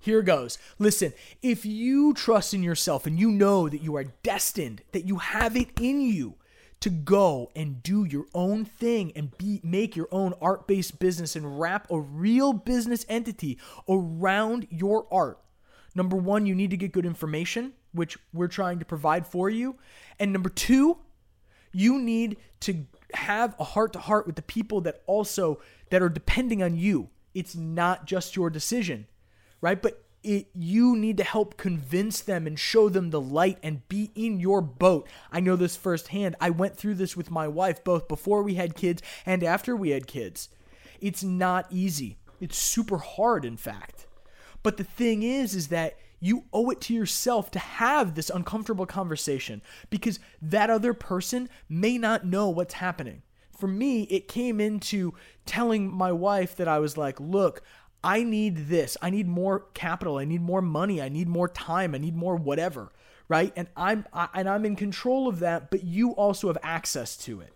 Here 0.00 0.22
goes. 0.22 0.58
Listen, 0.78 1.12
if 1.42 1.64
you 1.64 2.14
trust 2.14 2.54
in 2.54 2.62
yourself 2.62 3.06
and 3.06 3.18
you 3.18 3.30
know 3.30 3.68
that 3.68 3.82
you 3.82 3.96
are 3.96 4.04
destined, 4.22 4.82
that 4.92 5.06
you 5.06 5.16
have 5.16 5.56
it 5.56 5.70
in 5.80 6.00
you 6.00 6.34
to 6.80 6.90
go 6.90 7.50
and 7.56 7.82
do 7.82 8.04
your 8.04 8.26
own 8.34 8.64
thing 8.64 9.12
and 9.16 9.36
be 9.36 9.60
make 9.64 9.96
your 9.96 10.06
own 10.12 10.34
art-based 10.40 11.00
business 11.00 11.34
and 11.34 11.58
wrap 11.58 11.90
a 11.90 11.98
real 11.98 12.52
business 12.52 13.04
entity 13.08 13.58
around 13.88 14.68
your 14.70 15.06
art. 15.12 15.40
Number 15.94 16.16
1, 16.16 16.46
you 16.46 16.54
need 16.54 16.70
to 16.70 16.76
get 16.76 16.92
good 16.92 17.06
information 17.06 17.72
which 17.92 18.18
we're 18.32 18.48
trying 18.48 18.78
to 18.78 18.84
provide 18.84 19.26
for 19.26 19.50
you. 19.50 19.76
And 20.18 20.32
number 20.32 20.48
two, 20.48 20.98
you 21.72 21.98
need 21.98 22.36
to 22.60 22.86
have 23.14 23.54
a 23.58 23.64
heart 23.64 23.92
to 23.94 23.98
heart 23.98 24.26
with 24.26 24.36
the 24.36 24.42
people 24.42 24.80
that 24.82 25.02
also 25.06 25.60
that 25.90 26.02
are 26.02 26.08
depending 26.08 26.62
on 26.62 26.76
you. 26.76 27.08
It's 27.38 27.54
not 27.54 28.04
just 28.04 28.34
your 28.34 28.50
decision, 28.50 29.06
right? 29.60 29.80
But 29.80 30.02
it, 30.24 30.48
you 30.54 30.96
need 30.96 31.16
to 31.18 31.24
help 31.24 31.56
convince 31.56 32.20
them 32.20 32.48
and 32.48 32.58
show 32.58 32.88
them 32.88 33.10
the 33.10 33.20
light 33.20 33.58
and 33.62 33.88
be 33.88 34.10
in 34.16 34.40
your 34.40 34.60
boat. 34.60 35.08
I 35.30 35.38
know 35.38 35.54
this 35.54 35.76
firsthand. 35.76 36.34
I 36.40 36.50
went 36.50 36.76
through 36.76 36.96
this 36.96 37.16
with 37.16 37.30
my 37.30 37.46
wife 37.46 37.84
both 37.84 38.08
before 38.08 38.42
we 38.42 38.54
had 38.54 38.74
kids 38.74 39.02
and 39.24 39.44
after 39.44 39.76
we 39.76 39.90
had 39.90 40.08
kids. 40.08 40.48
It's 41.00 41.22
not 41.22 41.66
easy. 41.70 42.18
It's 42.40 42.58
super 42.58 42.98
hard, 42.98 43.44
in 43.44 43.56
fact. 43.56 44.08
But 44.64 44.76
the 44.76 44.82
thing 44.82 45.22
is, 45.22 45.54
is 45.54 45.68
that 45.68 45.96
you 46.18 46.46
owe 46.52 46.70
it 46.70 46.80
to 46.80 46.94
yourself 46.94 47.52
to 47.52 47.60
have 47.60 48.16
this 48.16 48.30
uncomfortable 48.30 48.86
conversation 48.86 49.62
because 49.90 50.18
that 50.42 50.70
other 50.70 50.92
person 50.92 51.48
may 51.68 51.98
not 51.98 52.26
know 52.26 52.48
what's 52.48 52.74
happening. 52.74 53.22
For 53.58 53.66
me, 53.66 54.02
it 54.04 54.28
came 54.28 54.60
into 54.60 55.14
telling 55.44 55.92
my 55.92 56.12
wife 56.12 56.54
that 56.56 56.68
I 56.68 56.78
was 56.78 56.96
like, 56.96 57.18
look, 57.18 57.62
I 58.02 58.22
need 58.22 58.68
this. 58.68 58.96
I 59.02 59.10
need 59.10 59.26
more 59.26 59.66
capital. 59.74 60.18
I 60.18 60.24
need 60.24 60.40
more 60.40 60.62
money. 60.62 61.02
I 61.02 61.08
need 61.08 61.28
more 61.28 61.48
time. 61.48 61.94
I 61.94 61.98
need 61.98 62.14
more 62.14 62.36
whatever, 62.36 62.92
right? 63.28 63.52
And 63.56 63.68
I'm 63.76 64.06
I, 64.12 64.28
and 64.34 64.48
I'm 64.48 64.64
in 64.64 64.76
control 64.76 65.26
of 65.26 65.40
that, 65.40 65.70
but 65.70 65.82
you 65.82 66.12
also 66.12 66.46
have 66.46 66.58
access 66.62 67.16
to 67.18 67.40
it. 67.40 67.52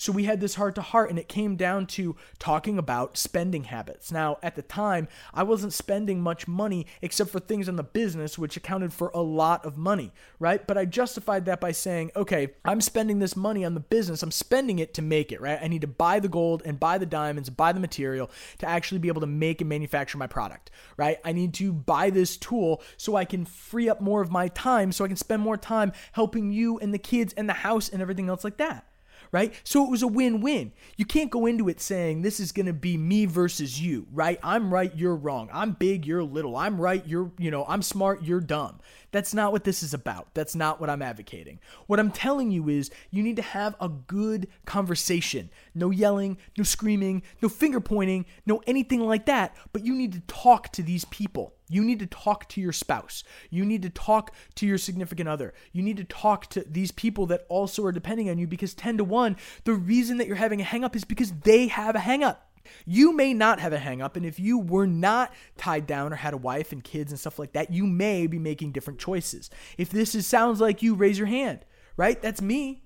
So 0.00 0.12
we 0.12 0.24
had 0.24 0.40
this 0.40 0.54
heart 0.54 0.76
to 0.76 0.80
heart, 0.80 1.10
and 1.10 1.18
it 1.18 1.28
came 1.28 1.56
down 1.56 1.84
to 1.88 2.16
talking 2.38 2.78
about 2.78 3.18
spending 3.18 3.64
habits. 3.64 4.10
Now, 4.10 4.38
at 4.42 4.56
the 4.56 4.62
time, 4.62 5.08
I 5.34 5.42
wasn't 5.42 5.74
spending 5.74 6.22
much 6.22 6.48
money 6.48 6.86
except 7.02 7.28
for 7.28 7.38
things 7.38 7.68
in 7.68 7.76
the 7.76 7.82
business, 7.82 8.38
which 8.38 8.56
accounted 8.56 8.94
for 8.94 9.10
a 9.12 9.20
lot 9.20 9.62
of 9.66 9.76
money, 9.76 10.10
right? 10.38 10.66
But 10.66 10.78
I 10.78 10.86
justified 10.86 11.44
that 11.44 11.60
by 11.60 11.72
saying, 11.72 12.12
okay, 12.16 12.48
I'm 12.64 12.80
spending 12.80 13.18
this 13.18 13.36
money 13.36 13.62
on 13.62 13.74
the 13.74 13.80
business. 13.80 14.22
I'm 14.22 14.30
spending 14.30 14.78
it 14.78 14.94
to 14.94 15.02
make 15.02 15.32
it, 15.32 15.40
right? 15.42 15.58
I 15.60 15.68
need 15.68 15.82
to 15.82 15.86
buy 15.86 16.18
the 16.18 16.30
gold 16.30 16.62
and 16.64 16.80
buy 16.80 16.96
the 16.96 17.04
diamonds, 17.04 17.50
buy 17.50 17.72
the 17.72 17.78
material 17.78 18.30
to 18.60 18.66
actually 18.66 19.00
be 19.00 19.08
able 19.08 19.20
to 19.20 19.26
make 19.26 19.60
and 19.60 19.68
manufacture 19.68 20.16
my 20.16 20.26
product, 20.26 20.70
right? 20.96 21.18
I 21.26 21.32
need 21.32 21.52
to 21.54 21.74
buy 21.74 22.08
this 22.08 22.38
tool 22.38 22.80
so 22.96 23.16
I 23.16 23.26
can 23.26 23.44
free 23.44 23.90
up 23.90 24.00
more 24.00 24.22
of 24.22 24.30
my 24.30 24.48
time 24.48 24.92
so 24.92 25.04
I 25.04 25.08
can 25.08 25.16
spend 25.18 25.42
more 25.42 25.58
time 25.58 25.92
helping 26.12 26.52
you 26.52 26.78
and 26.78 26.94
the 26.94 26.98
kids 26.98 27.34
and 27.34 27.46
the 27.46 27.52
house 27.52 27.90
and 27.90 28.00
everything 28.00 28.30
else 28.30 28.44
like 28.44 28.56
that 28.56 28.86
right? 29.32 29.54
So 29.64 29.84
it 29.84 29.90
was 29.90 30.02
a 30.02 30.08
win 30.08 30.40
win. 30.40 30.72
You 30.96 31.04
can't 31.04 31.30
go 31.30 31.46
into 31.46 31.68
it 31.68 31.80
saying 31.80 32.22
this 32.22 32.40
is 32.40 32.52
going 32.52 32.66
to 32.66 32.72
be 32.72 32.96
me 32.96 33.26
versus 33.26 33.80
you, 33.80 34.06
right? 34.12 34.38
I'm 34.42 34.72
right, 34.72 34.94
you're 34.94 35.16
wrong. 35.16 35.48
I'm 35.52 35.72
big, 35.72 36.06
you're 36.06 36.24
little. 36.24 36.56
I'm 36.56 36.80
right, 36.80 37.06
you're, 37.06 37.30
you 37.38 37.50
know, 37.50 37.64
I'm 37.68 37.82
smart, 37.82 38.22
you're 38.22 38.40
dumb. 38.40 38.80
That's 39.12 39.34
not 39.34 39.52
what 39.52 39.64
this 39.64 39.82
is 39.82 39.92
about. 39.92 40.34
That's 40.34 40.54
not 40.54 40.80
what 40.80 40.90
I'm 40.90 41.02
advocating. 41.02 41.58
What 41.86 41.98
I'm 41.98 42.12
telling 42.12 42.50
you 42.50 42.68
is 42.68 42.90
you 43.10 43.22
need 43.22 43.36
to 43.36 43.42
have 43.42 43.74
a 43.80 43.88
good 43.88 44.48
conversation. 44.66 45.50
No 45.74 45.90
yelling, 45.90 46.38
no 46.56 46.64
screaming, 46.64 47.22
no 47.42 47.48
finger 47.48 47.80
pointing, 47.80 48.26
no 48.46 48.62
anything 48.66 49.00
like 49.00 49.26
that, 49.26 49.56
but 49.72 49.84
you 49.84 49.94
need 49.94 50.12
to 50.12 50.20
talk 50.20 50.70
to 50.72 50.82
these 50.82 51.04
people. 51.06 51.54
You 51.70 51.82
need 51.82 52.00
to 52.00 52.06
talk 52.06 52.48
to 52.50 52.60
your 52.60 52.72
spouse. 52.72 53.24
You 53.48 53.64
need 53.64 53.82
to 53.82 53.90
talk 53.90 54.34
to 54.56 54.66
your 54.66 54.76
significant 54.76 55.28
other. 55.28 55.54
You 55.72 55.82
need 55.82 55.96
to 55.96 56.04
talk 56.04 56.48
to 56.48 56.60
these 56.68 56.90
people 56.90 57.26
that 57.26 57.46
also 57.48 57.84
are 57.84 57.92
depending 57.92 58.28
on 58.28 58.38
you 58.38 58.46
because 58.46 58.74
10 58.74 58.98
to 58.98 59.04
1, 59.04 59.36
the 59.64 59.72
reason 59.72 60.18
that 60.18 60.26
you're 60.26 60.36
having 60.36 60.60
a 60.60 60.64
hang 60.64 60.84
up 60.84 60.96
is 60.96 61.04
because 61.04 61.32
they 61.32 61.68
have 61.68 61.94
a 61.94 62.00
hang 62.00 62.22
up. 62.24 62.50
You 62.84 63.14
may 63.14 63.32
not 63.32 63.60
have 63.60 63.72
a 63.72 63.78
hang 63.78 64.02
up, 64.02 64.16
and 64.16 64.26
if 64.26 64.38
you 64.38 64.58
were 64.58 64.86
not 64.86 65.32
tied 65.56 65.86
down 65.86 66.12
or 66.12 66.16
had 66.16 66.34
a 66.34 66.38
wife 66.38 66.72
and 66.72 66.84
kids 66.84 67.10
and 67.10 67.18
stuff 67.18 67.38
like 67.38 67.52
that, 67.52 67.72
you 67.72 67.86
may 67.86 68.26
be 68.26 68.38
making 68.38 68.72
different 68.72 69.00
choices. 69.00 69.48
If 69.78 69.90
this 69.90 70.14
is, 70.14 70.26
sounds 70.26 70.60
like 70.60 70.82
you, 70.82 70.94
raise 70.94 71.18
your 71.18 71.26
hand, 71.26 71.64
right? 71.96 72.20
That's 72.20 72.42
me. 72.42 72.82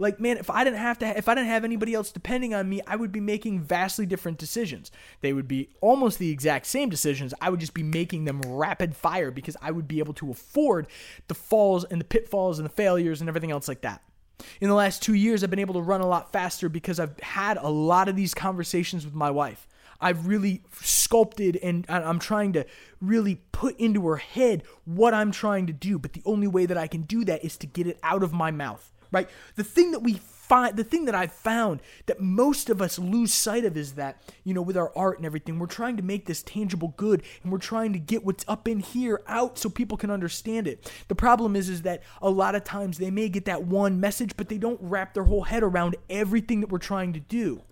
Like, 0.00 0.18
man, 0.18 0.38
if 0.38 0.48
I 0.48 0.64
didn't 0.64 0.78
have 0.78 0.98
to, 1.00 1.18
if 1.18 1.28
I 1.28 1.34
didn't 1.34 1.50
have 1.50 1.62
anybody 1.62 1.92
else 1.92 2.10
depending 2.10 2.54
on 2.54 2.70
me, 2.70 2.80
I 2.86 2.96
would 2.96 3.12
be 3.12 3.20
making 3.20 3.60
vastly 3.60 4.06
different 4.06 4.38
decisions. 4.38 4.90
They 5.20 5.34
would 5.34 5.46
be 5.46 5.68
almost 5.82 6.18
the 6.18 6.30
exact 6.30 6.66
same 6.66 6.88
decisions. 6.88 7.34
I 7.38 7.50
would 7.50 7.60
just 7.60 7.74
be 7.74 7.82
making 7.82 8.24
them 8.24 8.40
rapid 8.40 8.96
fire 8.96 9.30
because 9.30 9.58
I 9.60 9.70
would 9.70 9.86
be 9.86 9.98
able 9.98 10.14
to 10.14 10.30
afford 10.30 10.86
the 11.28 11.34
falls 11.34 11.84
and 11.84 12.00
the 12.00 12.06
pitfalls 12.06 12.58
and 12.58 12.64
the 12.64 12.72
failures 12.72 13.20
and 13.20 13.28
everything 13.28 13.50
else 13.50 13.68
like 13.68 13.82
that. 13.82 14.02
In 14.62 14.70
the 14.70 14.74
last 14.74 15.02
two 15.02 15.12
years, 15.12 15.44
I've 15.44 15.50
been 15.50 15.58
able 15.58 15.74
to 15.74 15.82
run 15.82 16.00
a 16.00 16.06
lot 16.06 16.32
faster 16.32 16.70
because 16.70 16.98
I've 16.98 17.20
had 17.20 17.58
a 17.58 17.68
lot 17.68 18.08
of 18.08 18.16
these 18.16 18.32
conversations 18.32 19.04
with 19.04 19.14
my 19.14 19.30
wife. 19.30 19.68
I've 20.00 20.26
really 20.26 20.62
sculpted 20.80 21.58
and 21.58 21.84
I'm 21.90 22.18
trying 22.18 22.54
to 22.54 22.64
really 23.02 23.42
put 23.52 23.78
into 23.78 24.06
her 24.08 24.16
head 24.16 24.62
what 24.86 25.12
I'm 25.12 25.30
trying 25.30 25.66
to 25.66 25.74
do. 25.74 25.98
But 25.98 26.14
the 26.14 26.22
only 26.24 26.46
way 26.46 26.64
that 26.64 26.78
I 26.78 26.86
can 26.86 27.02
do 27.02 27.22
that 27.26 27.44
is 27.44 27.58
to 27.58 27.66
get 27.66 27.86
it 27.86 27.98
out 28.02 28.22
of 28.22 28.32
my 28.32 28.50
mouth, 28.50 28.90
right? 29.12 29.28
The 29.56 29.64
thing 29.64 29.92
that 29.92 30.00
we 30.00 30.14
find, 30.14 30.76
the 30.76 30.84
thing 30.84 31.04
that 31.04 31.14
I've 31.14 31.32
found 31.32 31.80
that 32.06 32.20
most 32.20 32.70
of 32.70 32.82
us 32.82 32.98
lose 32.98 33.32
sight 33.32 33.64
of 33.64 33.76
is 33.76 33.92
that, 33.92 34.20
you 34.42 34.52
know, 34.52 34.62
with 34.62 34.76
our 34.76 34.92
art 34.96 35.18
and 35.18 35.24
everything, 35.24 35.58
we're 35.58 35.66
trying 35.66 35.96
to 35.96 36.02
make 36.02 36.26
this 36.26 36.42
tangible 36.42 36.92
good 36.96 37.22
and 37.42 37.52
we're 37.52 37.58
trying 37.58 37.92
to 37.92 38.00
get 38.00 38.24
what's 38.24 38.44
up 38.48 38.66
in 38.66 38.80
here 38.80 39.22
out 39.28 39.58
so 39.58 39.70
people 39.70 39.96
can 39.96 40.10
understand 40.10 40.66
it. 40.66 40.92
The 41.06 41.14
problem 41.14 41.54
is, 41.54 41.68
is 41.68 41.82
that 41.82 42.02
a 42.20 42.30
lot 42.30 42.56
of 42.56 42.64
times 42.64 42.98
they 42.98 43.12
may 43.12 43.28
get 43.28 43.44
that 43.44 43.62
one 43.62 44.00
message, 44.00 44.36
but 44.36 44.48
they 44.48 44.58
don't 44.58 44.80
wrap 44.82 45.14
their 45.14 45.24
whole 45.24 45.44
head 45.44 45.62
around 45.62 45.96
everything 46.08 46.60
that 46.62 46.70
we're 46.70 46.78
trying 46.78 47.12
to 47.12 47.20
do. 47.20 47.62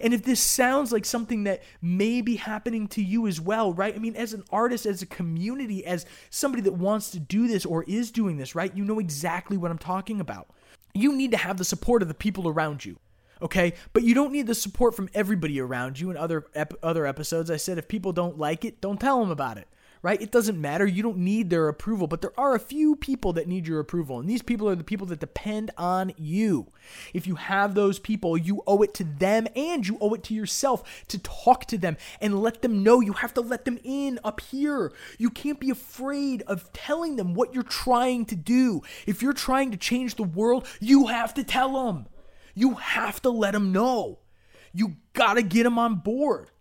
And 0.00 0.12
if 0.12 0.24
this 0.24 0.40
sounds 0.40 0.90
like 0.90 1.04
something 1.04 1.44
that 1.44 1.62
may 1.80 2.20
be 2.20 2.36
happening 2.36 2.88
to 2.88 3.02
you 3.02 3.28
as 3.28 3.40
well, 3.40 3.72
right? 3.72 3.94
I 3.94 3.98
mean, 3.98 4.16
as 4.16 4.32
an 4.32 4.42
artist, 4.50 4.84
as 4.84 5.00
a 5.00 5.06
community, 5.06 5.86
as 5.86 6.06
somebody 6.30 6.62
that 6.62 6.72
wants 6.72 7.10
to 7.12 7.20
do 7.20 7.46
this 7.46 7.64
or 7.64 7.84
is 7.84 8.10
doing 8.10 8.36
this, 8.36 8.54
right? 8.56 8.76
You 8.76 8.84
know 8.84 8.98
exactly 8.98 9.56
what 9.56 9.70
I'm 9.70 9.78
talking 9.78 10.20
about. 10.20 10.48
You 10.96 11.12
need 11.12 11.30
to 11.32 11.36
have 11.36 11.58
the 11.58 11.64
support 11.64 12.02
of 12.02 12.08
the 12.08 12.14
people 12.14 12.48
around 12.48 12.84
you. 12.84 12.98
Okay, 13.42 13.74
but 13.92 14.02
you 14.02 14.14
don't 14.14 14.32
need 14.32 14.46
the 14.46 14.54
support 14.54 14.94
from 14.94 15.10
everybody 15.12 15.60
around 15.60 16.00
you. 16.00 16.10
In 16.10 16.16
other 16.16 16.46
ep- 16.54 16.72
other 16.82 17.04
episodes, 17.06 17.50
I 17.50 17.58
said 17.58 17.76
if 17.76 17.86
people 17.86 18.12
don't 18.12 18.38
like 18.38 18.64
it, 18.64 18.80
don't 18.80 18.98
tell 18.98 19.20
them 19.20 19.30
about 19.30 19.58
it 19.58 19.68
right? 20.06 20.22
It 20.22 20.30
doesn't 20.30 20.60
matter. 20.60 20.86
You 20.86 21.02
don't 21.02 21.16
need 21.16 21.50
their 21.50 21.66
approval, 21.66 22.06
but 22.06 22.20
there 22.20 22.38
are 22.38 22.54
a 22.54 22.60
few 22.60 22.94
people 22.94 23.32
that 23.32 23.48
need 23.48 23.66
your 23.66 23.80
approval. 23.80 24.20
And 24.20 24.30
these 24.30 24.40
people 24.40 24.68
are 24.68 24.76
the 24.76 24.84
people 24.84 25.08
that 25.08 25.18
depend 25.18 25.72
on 25.76 26.12
you. 26.16 26.70
If 27.12 27.26
you 27.26 27.34
have 27.34 27.74
those 27.74 27.98
people, 27.98 28.38
you 28.38 28.62
owe 28.68 28.82
it 28.82 28.94
to 28.94 29.04
them 29.04 29.48
and 29.56 29.84
you 29.84 29.98
owe 30.00 30.14
it 30.14 30.22
to 30.22 30.34
yourself 30.34 31.04
to 31.08 31.18
talk 31.18 31.64
to 31.64 31.76
them 31.76 31.96
and 32.20 32.40
let 32.40 32.62
them 32.62 32.84
know. 32.84 33.00
You 33.00 33.14
have 33.14 33.34
to 33.34 33.40
let 33.40 33.64
them 33.64 33.80
in 33.82 34.20
up 34.22 34.40
here. 34.40 34.92
You 35.18 35.28
can't 35.28 35.58
be 35.58 35.70
afraid 35.70 36.42
of 36.42 36.72
telling 36.72 37.16
them 37.16 37.34
what 37.34 37.52
you're 37.52 37.64
trying 37.64 38.26
to 38.26 38.36
do. 38.36 38.82
If 39.08 39.22
you're 39.22 39.32
trying 39.32 39.72
to 39.72 39.76
change 39.76 40.14
the 40.14 40.22
world, 40.22 40.68
you 40.78 41.08
have 41.08 41.34
to 41.34 41.42
tell 41.42 41.84
them. 41.84 42.06
You 42.54 42.74
have 42.74 43.20
to 43.22 43.30
let 43.30 43.54
them 43.54 43.72
know. 43.72 44.20
You 44.72 44.98
got 45.14 45.34
to 45.34 45.42
get 45.42 45.64
them 45.64 45.80
on 45.80 45.96
board. 45.96 46.52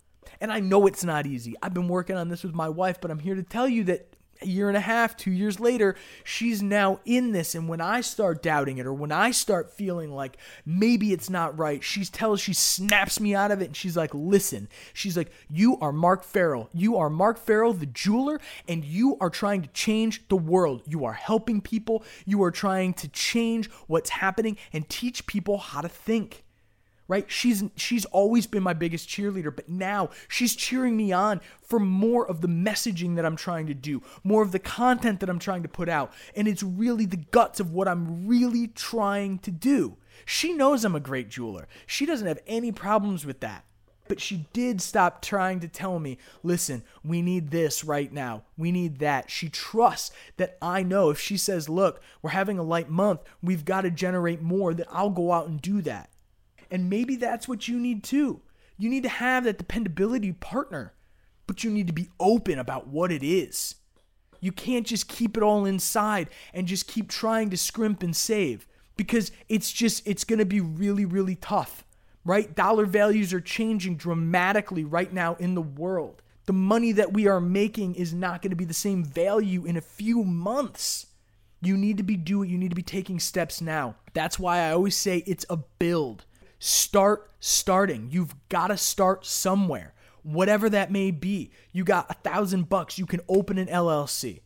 And 0.42 0.52
I 0.52 0.60
know 0.60 0.88
it's 0.88 1.04
not 1.04 1.26
easy. 1.26 1.56
I've 1.62 1.74
been 1.74 1.88
working 1.88 2.16
on 2.16 2.30
this 2.30 2.44
with 2.44 2.54
my 2.54 2.70
wife, 2.70 3.00
but 3.02 3.12
I'm 3.12 3.20
here 3.20 3.36
to 3.36 3.44
tell 3.44 3.68
you 3.68 3.84
that 3.86 4.16
a 4.42 4.48
year 4.48 4.68
and 4.68 4.78
a 4.78 4.82
half, 4.82 5.16
two 5.16 5.32
years 5.32 5.60
later, 5.60 5.96
she's 6.24 6.62
now 6.62 7.00
in 7.06 7.32
this. 7.32 7.56
And 7.56 7.70
when 7.70 7.82
I 7.82 8.02
start 8.02 8.44
doubting 8.44 8.78
it, 8.78 8.86
or 8.86 8.94
when 8.94 9.12
I 9.12 9.32
start 9.32 9.72
feeling 9.72 10.12
like 10.12 10.38
maybe 10.66 11.14
it's 11.14 11.30
not 11.30 11.58
right, 11.58 11.84
she 11.84 12.04
tells, 12.06 12.42
she 12.42 12.54
snaps 12.54 13.20
me 13.20 13.34
out 13.34 13.52
of 13.52 13.62
it, 13.62 13.68
and 13.68 13.76
she's 13.76 13.96
like, 13.96 14.14
"Listen," 14.14 14.68
she's 14.94 15.16
like, 15.16 15.32
"You 15.50 15.78
are 15.80 15.94
Mark 15.94 16.24
Farrell. 16.24 16.70
You 16.74 16.98
are 16.98 17.10
Mark 17.10 17.38
Farrell, 17.38 17.74
the 17.74 17.86
jeweler, 17.86 18.40
and 18.68 18.84
you 18.84 19.18
are 19.22 19.30
trying 19.30 19.62
to 19.62 19.70
change 19.70 20.28
the 20.28 20.36
world. 20.36 20.82
You 20.86 21.06
are 21.06 21.14
helping 21.14 21.62
people. 21.62 22.04
You 22.26 22.44
are 22.44 22.52
trying 22.52 22.94
to 22.96 23.08
change 23.08 23.70
what's 23.88 24.10
happening 24.10 24.58
and 24.74 24.88
teach 24.90 25.26
people 25.28 25.58
how 25.58 25.82
to 25.82 25.90
think." 25.90 26.45
Right? 27.08 27.26
She's 27.30 27.64
she's 27.76 28.06
always 28.06 28.48
been 28.48 28.64
my 28.64 28.74
biggest 28.74 29.08
cheerleader, 29.08 29.56
but 29.56 29.70
now 29.70 30.10
she's 30.28 30.56
cheering 30.56 30.98
me 30.98 31.12
on 31.12 31.42
for 31.62 31.80
more 31.80 32.28
of 32.28 32.42
the 32.42 32.48
messaging 32.48 33.16
that 33.16 33.26
I'm 33.26 33.36
trying 33.36 33.68
to 33.68 33.74
do, 33.74 34.02
more 34.24 34.42
of 34.42 34.52
the 34.52 34.60
content 34.60 35.20
that 35.20 35.30
I'm 35.30 35.40
trying 35.40 35.64
to 35.64 35.70
put 35.70 35.90
out, 35.90 36.14
and 36.36 36.48
it's 36.48 36.64
really 36.64 37.06
the 37.06 37.18
guts 37.18 37.60
of 37.60 37.72
what 37.72 37.88
I'm 37.88 38.28
really 38.28 38.68
trying 38.68 39.40
to 39.40 39.52
do. 39.52 39.98
She 40.26 40.54
knows 40.54 40.84
I'm 40.84 40.96
a 40.96 41.00
great 41.00 41.30
jeweler. 41.30 41.68
She 41.86 42.06
doesn't 42.06 42.28
have 42.28 42.40
any 42.48 42.72
problems 42.72 43.26
with 43.26 43.42
that. 43.42 43.66
But 44.08 44.22
she 44.22 44.46
did 44.54 44.82
stop 44.82 45.22
trying 45.22 45.60
to 45.62 45.68
tell 45.68 45.98
me, 45.98 46.20
listen, 46.44 46.84
we 47.04 47.24
need 47.24 47.50
this 47.50 47.84
right 47.84 48.12
now. 48.14 48.44
We 48.56 48.72
need 48.72 49.00
that. 49.00 49.32
She 49.32 49.50
trusts 49.50 50.12
that 50.38 50.58
I 50.62 50.84
know 50.84 51.10
if 51.10 51.20
she 51.20 51.38
says, 51.38 51.70
look, 51.70 52.02
we're 52.22 52.30
having 52.30 52.60
a 52.60 52.64
light 52.64 52.90
month, 52.90 53.22
we've 53.42 53.66
got 53.66 53.82
to 53.82 53.90
generate 53.90 54.44
more, 54.44 54.76
that 54.76 54.88
I'll 54.92 55.10
go 55.10 55.32
out 55.32 55.48
and 55.48 55.60
do 55.60 55.82
that. 55.82 56.10
And 56.72 56.90
maybe 56.90 57.16
that's 57.16 57.48
what 57.48 57.68
you 57.68 57.80
need 57.80 58.04
too. 58.04 58.42
You 58.78 58.90
need 58.90 59.04
to 59.04 59.10
have 59.10 59.46
that 59.46 59.58
dependability 59.58 60.34
partner, 60.34 60.94
but 61.48 61.64
you 61.64 61.72
need 61.72 61.88
to 61.88 61.94
be 61.94 62.10
open 62.20 62.60
about 62.60 62.88
what 62.88 63.12
it 63.12 63.24
is. 63.24 63.76
You 64.42 64.52
can't 64.52 64.86
just 64.86 65.08
keep 65.08 65.38
it 65.38 65.44
all 65.44 65.66
inside 65.66 66.30
and 66.54 66.68
just 66.68 66.88
keep 66.88 67.10
trying 67.10 67.50
to 67.50 67.58
scrimp 67.58 68.04
and 68.04 68.16
save 68.16 68.68
because 68.98 69.32
it's 69.50 69.72
just, 69.72 70.06
it's 70.08 70.24
going 70.24 70.40
to 70.40 70.46
be 70.46 70.62
really, 70.62 71.06
really 71.06 71.36
tough, 71.36 71.84
right? 72.24 72.54
Dollar 72.54 72.86
values 72.86 73.34
are 73.34 73.42
changing 73.42 73.96
dramatically 73.96 74.84
right 74.84 75.12
now 75.12 75.36
in 75.36 75.56
the 75.56 75.62
world. 75.62 76.22
The 76.46 76.54
money 76.54 76.92
that 76.92 77.14
we 77.14 77.28
are 77.28 77.42
making 77.42 77.96
is 77.96 78.14
not 78.14 78.42
going 78.42 78.52
to 78.52 78.56
be 78.56 78.66
the 78.66 78.74
same 78.74 79.04
value 79.04 79.66
in 79.66 79.78
a 79.78 79.82
few 79.82 80.24
months. 80.24 81.08
You 81.62 81.76
need 81.76 81.98
to 81.98 82.04
be 82.04 82.18
doing, 82.18 82.50
you 82.50 82.58
need 82.58 82.70
to 82.70 82.76
be 82.76 82.84
taking 82.84 83.20
steps 83.20 83.62
now. 83.62 83.96
That's 84.14 84.38
why 84.38 84.60
I 84.60 84.72
always 84.72 84.96
say 84.96 85.24
it's 85.26 85.46
a 85.50 85.58
build. 85.58 86.26
Start 86.66 87.30
starting. 87.40 88.10
You've 88.10 88.34
got 88.50 88.70
to 88.70 88.78
start 88.78 89.24
somewhere, 89.24 89.94
whatever 90.24 90.68
that 90.68 90.92
may 90.92 91.12
be. 91.12 91.52
You 91.72 91.84
got 91.84 92.10
a 92.10 92.16
thousand 92.16 92.70
bucks, 92.70 92.98
you 92.98 93.06
can 93.06 93.22
open 93.30 93.60
an 93.60 93.68
LLC. 93.68 94.40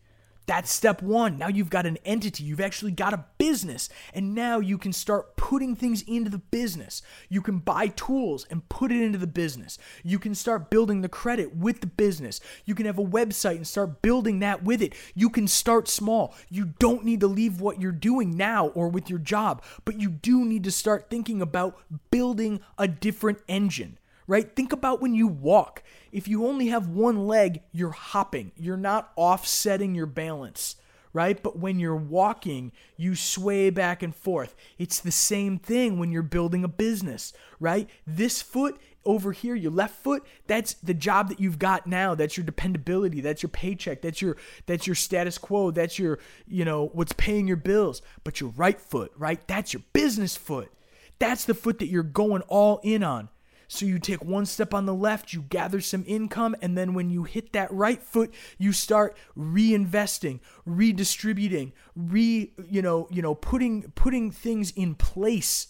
That's 0.50 0.72
step 0.72 1.04
one. 1.04 1.38
Now 1.38 1.48
you've 1.48 1.70
got 1.70 1.86
an 1.86 2.00
entity. 2.04 2.44
You've 2.44 2.60
actually 2.60 2.92
got 2.92 3.14
a 3.14 3.24
business. 3.38 3.88
And 4.16 4.34
now 4.34 4.58
you 4.58 4.80
can 4.80 4.92
start 4.92 5.38
putting 5.38 5.76
things 5.76 6.02
into 6.08 6.32
the 6.32 6.40
business. 6.40 7.04
You 7.30 7.44
can 7.44 7.60
buy 7.60 7.90
tools 7.90 8.48
and 8.50 8.68
put 8.68 8.92
it 8.92 9.00
into 9.00 9.20
the 9.20 9.28
business. 9.28 9.78
You 10.04 10.18
can 10.18 10.34
start 10.34 10.72
building 10.72 11.02
the 11.02 11.08
credit 11.08 11.56
with 11.56 11.82
the 11.82 11.88
business. 11.88 12.42
You 12.66 12.74
can 12.74 12.88
have 12.88 12.98
a 12.98 13.06
website 13.06 13.58
and 13.58 13.68
start 13.68 14.02
building 14.02 14.40
that 14.40 14.64
with 14.64 14.82
it. 14.82 14.94
You 15.14 15.30
can 15.30 15.48
start 15.48 15.88
small. 15.88 16.34
You 16.50 16.74
don't 16.80 17.06
need 17.06 17.20
to 17.20 17.28
leave 17.28 17.62
what 17.62 17.80
you're 17.80 17.92
doing 17.92 18.36
now 18.36 18.70
or 18.70 18.90
with 18.90 19.08
your 19.08 19.20
job, 19.20 19.62
but 19.86 20.02
you 20.02 20.10
do 20.10 20.46
need 20.46 20.64
to 20.64 20.72
start 20.72 21.12
thinking 21.12 21.44
about 21.44 21.78
building 22.10 22.62
a 22.76 22.88
different 22.88 23.38
engine 23.48 24.00
right? 24.30 24.56
Think 24.56 24.72
about 24.72 25.02
when 25.02 25.16
you 25.16 25.28
walk. 25.28 25.82
If 26.12 26.28
you 26.28 26.46
only 26.46 26.68
have 26.68 26.88
one 26.88 27.28
leg, 27.28 27.64
you're 27.72 27.90
hopping. 27.90 28.52
You're 28.56 28.78
not 28.78 29.12
offsetting 29.18 29.96
your 29.96 30.06
balance, 30.06 30.76
right? 31.14 31.42
But 31.42 31.58
when 31.58 31.80
you're 31.80 31.96
walking, 31.96 32.72
you 32.96 33.16
sway 33.16 33.72
back 33.72 34.04
and 34.04 34.16
forth. 34.16 34.56
It's 34.78 35.00
the 35.00 35.12
same 35.12 35.58
thing 35.58 35.98
when 35.98 36.12
you're 36.12 36.22
building 36.22 36.64
a 36.64 36.68
business, 36.68 37.34
right? 37.60 37.90
This 38.06 38.40
foot 38.40 38.80
over 39.04 39.32
here, 39.32 39.56
your 39.56 39.72
left 39.72 39.96
foot, 39.96 40.24
that's 40.46 40.74
the 40.76 40.94
job 40.94 41.30
that 41.30 41.40
you've 41.40 41.58
got 41.58 41.88
now. 41.88 42.14
That's 42.14 42.38
your 42.38 42.46
dependability, 42.46 43.22
that's 43.22 43.42
your 43.42 43.50
paycheck, 43.50 44.04
that's 44.04 44.22
your 44.22 44.38
that's 44.68 44.86
your 44.86 44.96
status 44.96 45.40
quo, 45.40 45.72
that's 45.72 45.98
your, 45.98 46.20
you 46.48 46.66
know, 46.66 46.92
what's 46.94 47.14
paying 47.14 47.48
your 47.48 47.58
bills. 47.58 48.04
But 48.24 48.40
your 48.40 48.52
right 48.52 48.80
foot, 48.80 49.12
right? 49.18 49.46
That's 49.48 49.74
your 49.74 49.82
business 49.92 50.38
foot. 50.38 50.72
That's 51.18 51.46
the 51.46 51.56
foot 51.56 51.80
that 51.80 51.88
you're 51.88 52.04
going 52.04 52.44
all 52.44 52.80
in 52.84 53.02
on. 53.02 53.30
So 53.72 53.86
you 53.86 54.00
take 54.00 54.26
one 54.26 54.48
step 54.48 54.74
on 54.74 54.88
the 54.88 54.96
left, 54.96 55.32
you 55.32 55.44
gather 55.44 55.80
some 55.80 56.04
income, 56.08 56.56
and 56.60 56.76
then 56.76 56.96
when 56.96 57.12
you 57.12 57.24
hit 57.24 57.54
that 57.54 57.72
right 57.72 58.02
foot, 58.02 58.34
you 58.58 58.74
start 58.74 59.16
reinvesting, 59.38 60.40
redistributing, 60.66 61.72
re 61.96 62.52
you 62.68 62.82
know, 62.82 63.08
you 63.12 63.22
know, 63.22 63.36
putting 63.36 63.84
putting 63.92 64.32
things 64.32 64.72
in 64.72 64.96
place 64.96 65.68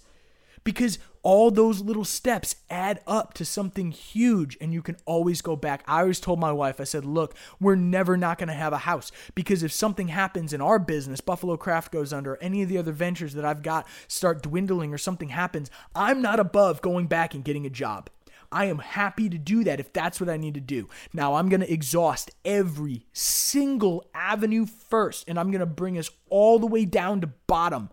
because 0.70 1.00
all 1.24 1.50
those 1.50 1.82
little 1.82 2.06
steps 2.06 2.58
add 2.70 3.00
up 3.08 3.34
to 3.34 3.44
something 3.44 3.90
huge 3.90 4.56
and 4.62 4.72
you 4.72 4.84
can 4.84 4.96
always 5.04 5.42
go 5.42 5.56
back. 5.56 5.84
I 5.88 6.02
always 6.02 6.20
told 6.20 6.40
my 6.40 6.52
wife, 6.52 6.80
I 6.80 6.84
said, 6.84 7.06
look, 7.06 7.34
we're 7.60 7.74
never 7.74 8.16
not 8.16 8.38
going 8.38 8.50
to 8.50 8.54
have 8.54 8.72
a 8.72 8.78
house 8.78 9.12
because 9.34 9.64
if 9.64 9.72
something 9.72 10.10
happens 10.10 10.54
in 10.54 10.62
our 10.62 10.78
business, 10.78 11.22
Buffalo 11.22 11.58
Craft 11.58 11.92
goes 11.92 12.14
under, 12.14 12.38
any 12.40 12.62
of 12.62 12.70
the 12.70 12.78
other 12.78 12.92
ventures 12.92 13.34
that 13.34 13.46
I've 13.46 13.64
got 13.64 13.88
start 14.08 14.44
dwindling 14.44 14.94
or 14.94 15.00
something 15.00 15.30
happens, 15.30 15.72
I'm 15.96 16.22
not 16.22 16.40
above 16.40 16.84
going 16.84 17.08
back 17.08 17.34
and 17.34 17.44
getting 17.44 17.66
a 17.66 17.72
job. 17.72 18.12
I 18.52 18.66
am 18.66 18.78
happy 18.78 19.28
to 19.28 19.40
do 19.40 19.64
that 19.64 19.80
if 19.80 19.92
that's 19.92 20.22
what 20.22 20.30
I 20.30 20.38
need 20.38 20.54
to 20.54 20.62
do. 20.62 20.88
Now, 21.14 21.34
I'm 21.34 21.50
going 21.50 21.62
to 21.62 21.74
exhaust 21.74 22.30
every 22.46 23.08
single 23.12 24.06
avenue 24.14 24.68
first, 24.68 25.28
and 25.28 25.40
I'm 25.40 25.50
going 25.50 25.62
to 25.62 25.66
bring 25.66 25.98
us 25.98 26.12
all 26.30 26.60
the 26.60 26.68
way 26.68 26.86
down 26.86 27.22
to 27.22 27.28
bottom 27.48 27.90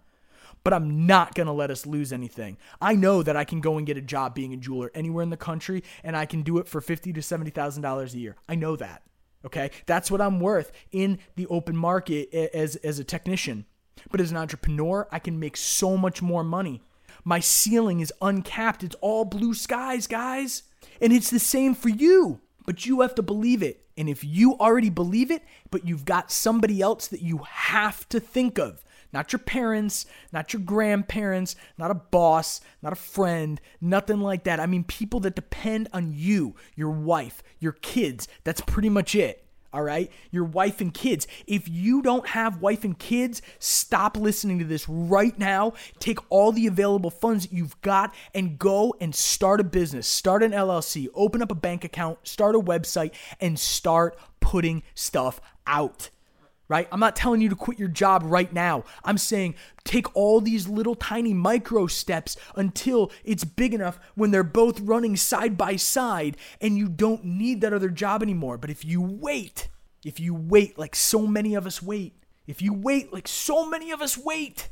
but 0.67 0.73
I'm 0.73 1.07
not 1.07 1.37
going 1.37 1.47
to 1.47 1.53
let 1.53 1.71
us 1.71 1.87
lose 1.87 2.13
anything. 2.13 2.57
I 2.81 2.97
know 2.97 3.23
that 3.23 3.37
I 3.37 3.45
can 3.45 3.61
go 3.61 3.79
and 3.79 3.87
get 3.87 3.97
a 3.97 4.01
job 4.01 4.35
being 4.35 4.53
a 4.53 4.57
jeweler 4.57 4.91
anywhere 4.97 5.23
in 5.23 5.31
the 5.31 5.37
country 5.37 5.85
and 6.03 6.17
I 6.17 6.27
can 6.27 6.43
do 6.43 6.59
it 6.59 6.67
for 6.67 6.81
fifty 6.81 7.13
to 7.13 7.21
$70,000 7.21 8.13
a 8.13 8.19
year. 8.19 8.35
I 8.49 8.57
know 8.57 8.75
that. 8.75 9.05
Okay? 9.45 9.71
That's 9.87 10.11
what 10.11 10.21
I'm 10.21 10.41
worth 10.41 10.73
in 10.91 11.21
the 11.37 11.47
open 11.47 11.77
market 11.77 12.35
as 12.53 12.75
as 12.75 12.99
a 12.99 13.05
technician. 13.05 13.65
But 14.11 14.21
as 14.21 14.33
an 14.33 14.39
entrepreneur, 14.39 15.07
I 15.13 15.21
can 15.21 15.39
make 15.39 15.57
so 15.57 15.97
much 15.97 16.21
more 16.21 16.43
money. 16.43 16.83
My 17.23 17.39
ceiling 17.39 18.01
is 18.01 18.13
uncapped. 18.21 18.83
It's 18.83 18.97
all 18.97 19.25
blue 19.25 19.55
skies, 19.55 20.09
guys. 20.09 20.65
And 21.01 21.13
it's 21.13 21.31
the 21.31 21.39
same 21.39 21.77
for 21.77 21.91
you. 21.91 22.41
But 22.67 22.87
you 22.87 23.03
have 23.03 23.15
to 23.15 23.23
believe 23.23 23.63
it. 23.63 23.87
And 23.97 24.09
if 24.09 24.25
you 24.25 24.55
already 24.59 24.91
believe 24.91 25.31
it, 25.31 25.43
but 25.71 25.87
you've 25.87 26.05
got 26.05 26.33
somebody 26.33 26.83
else 26.83 27.07
that 27.07 27.23
you 27.23 27.39
have 27.49 28.09
to 28.09 28.19
think 28.19 28.59
of, 28.59 28.85
not 29.13 29.33
your 29.33 29.41
parents, 29.41 30.07
not 30.33 30.53
your 30.53 30.63
grandparents, 30.63 31.57
not 31.79 31.91
a 31.91 31.95
boss, 31.95 32.61
not 32.83 32.93
a 32.93 32.97
friend, 32.97 33.61
nothing 33.81 34.21
like 34.21 34.45
that. 34.45 34.61
I 34.61 34.67
mean, 34.67 34.85
people 34.85 35.21
that 35.21 35.35
depend 35.37 35.89
on 35.93 36.13
you, 36.15 36.55
your 36.75 36.91
wife, 36.91 37.43
your 37.59 37.73
kids. 37.73 38.29
That's 38.45 38.61
pretty 38.61 38.89
much 38.89 39.15
it. 39.15 39.43
All 39.73 39.83
right, 39.83 40.11
your 40.31 40.45
wife 40.45 40.81
and 40.81 40.95
kids. 40.95 41.27
If 41.47 41.69
you 41.69 42.01
don't 42.01 42.29
have 42.29 42.63
wife 42.63 42.83
and 42.83 42.99
kids, 42.99 43.43
stop 43.59 44.17
listening 44.17 44.59
to 44.61 44.65
this 44.65 44.89
right 44.89 45.39
now. 45.39 45.75
Take 45.99 46.19
all 46.31 46.51
the 46.51 46.67
available 46.67 47.11
funds 47.11 47.47
that 47.47 47.55
you've 47.55 47.79
got 47.83 48.15
and 48.33 48.59
go 48.59 48.95
and 49.03 49.15
start 49.15 49.61
a 49.61 49.65
business. 49.65 50.07
Start 50.07 50.43
an 50.43 50.53
LLC, 50.53 51.09
open 51.15 51.43
up 51.43 51.51
a 51.51 51.55
bank 51.55 51.85
account, 51.85 52.27
start 52.27 52.55
a 52.55 52.59
website, 52.59 53.13
and 53.39 53.59
start 53.59 54.17
putting 54.41 54.83
stuff 54.95 55.43
out 55.67 56.09
right? 56.69 56.89
I'm 56.91 57.01
not 57.01 57.17
telling 57.17 57.41
you 57.41 57.49
to 57.49 57.57
quit 57.57 57.79
your 57.79 57.89
job 57.89 58.23
right 58.25 58.53
now. 58.53 58.85
I'm 59.05 59.19
saying 59.19 59.55
take 59.85 60.15
all 60.17 60.41
these 60.41 60.69
little 60.69 60.95
tiny 60.95 61.33
micro 61.33 61.87
steps 61.87 62.37
until 62.55 63.11
it's 63.25 63.45
big 63.45 63.75
enough 63.75 63.99
when 64.15 64.31
they're 64.31 64.43
both 64.43 64.81
running 64.81 65.17
side 65.17 65.57
by 65.57 65.77
side 65.77 66.37
and 66.61 66.77
you 66.77 66.89
don't 66.89 67.25
need 67.25 67.61
that 67.61 67.73
other 67.73 67.91
job 67.91 68.23
anymore. 68.23 68.59
But 68.59 68.71
if 68.71 68.85
you 68.85 69.01
wait, 69.01 69.69
if 70.05 70.19
you 70.19 70.35
wait 70.35 70.79
like 70.79 70.97
so 70.97 71.27
many 71.27 71.55
of 71.55 71.67
us 71.67 71.83
wait, 71.83 72.15
if 72.47 72.63
you 72.63 72.73
wait 72.73 73.13
like 73.13 73.29
so 73.29 73.67
many 73.67 73.91
of 73.91 74.01
us 74.01 74.17
wait, 74.17 74.69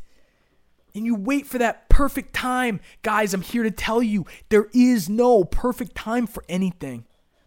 and 0.95 1.05
you 1.05 1.17
wait 1.17 1.45
for 1.47 1.59
that 1.59 1.89
perfect 1.89 2.33
time, 2.33 2.81
guys, 3.03 3.35
I'm 3.35 3.43
here 3.43 3.65
to 3.65 3.71
tell 3.71 4.01
you 4.01 4.27
there 4.49 4.69
is 4.73 5.09
no 5.09 5.43
perfect 5.43 5.97
time 5.97 6.27
for 6.27 6.45
anything. 6.49 7.05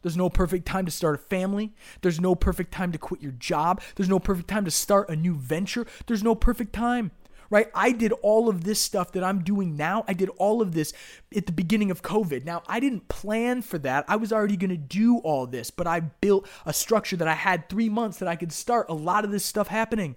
There's 0.08 0.16
no 0.16 0.30
perfect 0.30 0.66
time 0.66 0.86
to 0.86 0.92
start 0.92 1.16
a 1.16 1.18
family. 1.18 1.74
There's 2.02 2.22
no 2.22 2.34
perfect 2.34 2.72
time 2.72 2.94
to 2.94 2.98
quit 2.98 3.22
your 3.22 3.34
job. 3.34 3.82
There's 3.98 4.08
no 4.08 4.20
perfect 4.20 4.48
time 4.48 4.64
to 4.64 4.72
start 4.72 5.10
a 5.10 5.18
new 5.18 5.36
venture. 5.36 5.86
There's 6.06 6.24
no 6.24 6.34
perfect 6.34 6.72
time, 6.72 7.12
right? 7.50 7.70
I 7.76 7.92
did 7.92 8.14
all 8.22 8.48
of 8.48 8.64
this 8.64 8.80
stuff 8.80 9.12
that 9.12 9.24
I'm 9.26 9.44
doing 9.44 9.76
now. 9.76 10.06
I 10.08 10.14
did 10.14 10.30
all 10.38 10.62
of 10.62 10.72
this 10.72 10.94
at 11.36 11.46
the 11.46 11.52
beginning 11.52 11.92
of 11.92 12.04
COVID. 12.04 12.46
Now, 12.46 12.64
I 12.70 12.80
didn't 12.80 13.10
plan 13.10 13.62
for 13.62 13.78
that. 13.80 14.06
I 14.08 14.16
was 14.16 14.32
already 14.32 14.56
going 14.56 14.70
to 14.70 14.78
do 14.78 15.18
all 15.18 15.46
this, 15.46 15.72
but 15.72 15.88
I 15.88 16.00
built 16.00 16.48
a 16.66 16.72
structure 16.72 17.18
that 17.18 17.28
I 17.28 17.34
had 17.34 17.68
three 17.68 17.90
months 17.90 18.20
that 18.20 18.30
I 18.30 18.38
could 18.38 18.54
start 18.54 18.86
a 18.88 18.94
lot 18.94 19.26
of 19.26 19.32
this 19.32 19.44
stuff 19.44 19.68
happening, 19.68 20.16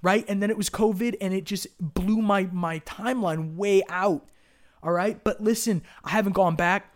right? 0.00 0.24
And 0.30 0.42
then 0.42 0.48
it 0.48 0.56
was 0.56 0.70
COVID 0.70 1.16
and 1.20 1.34
it 1.34 1.44
just 1.44 1.66
blew 1.78 2.22
my, 2.22 2.48
my 2.52 2.78
timeline 2.80 3.56
way 3.56 3.82
out. 3.90 4.26
All 4.82 4.92
right. 4.92 5.22
But 5.22 5.42
listen, 5.42 5.82
I 6.02 6.10
haven't 6.12 6.32
gone 6.32 6.56
back 6.56 6.95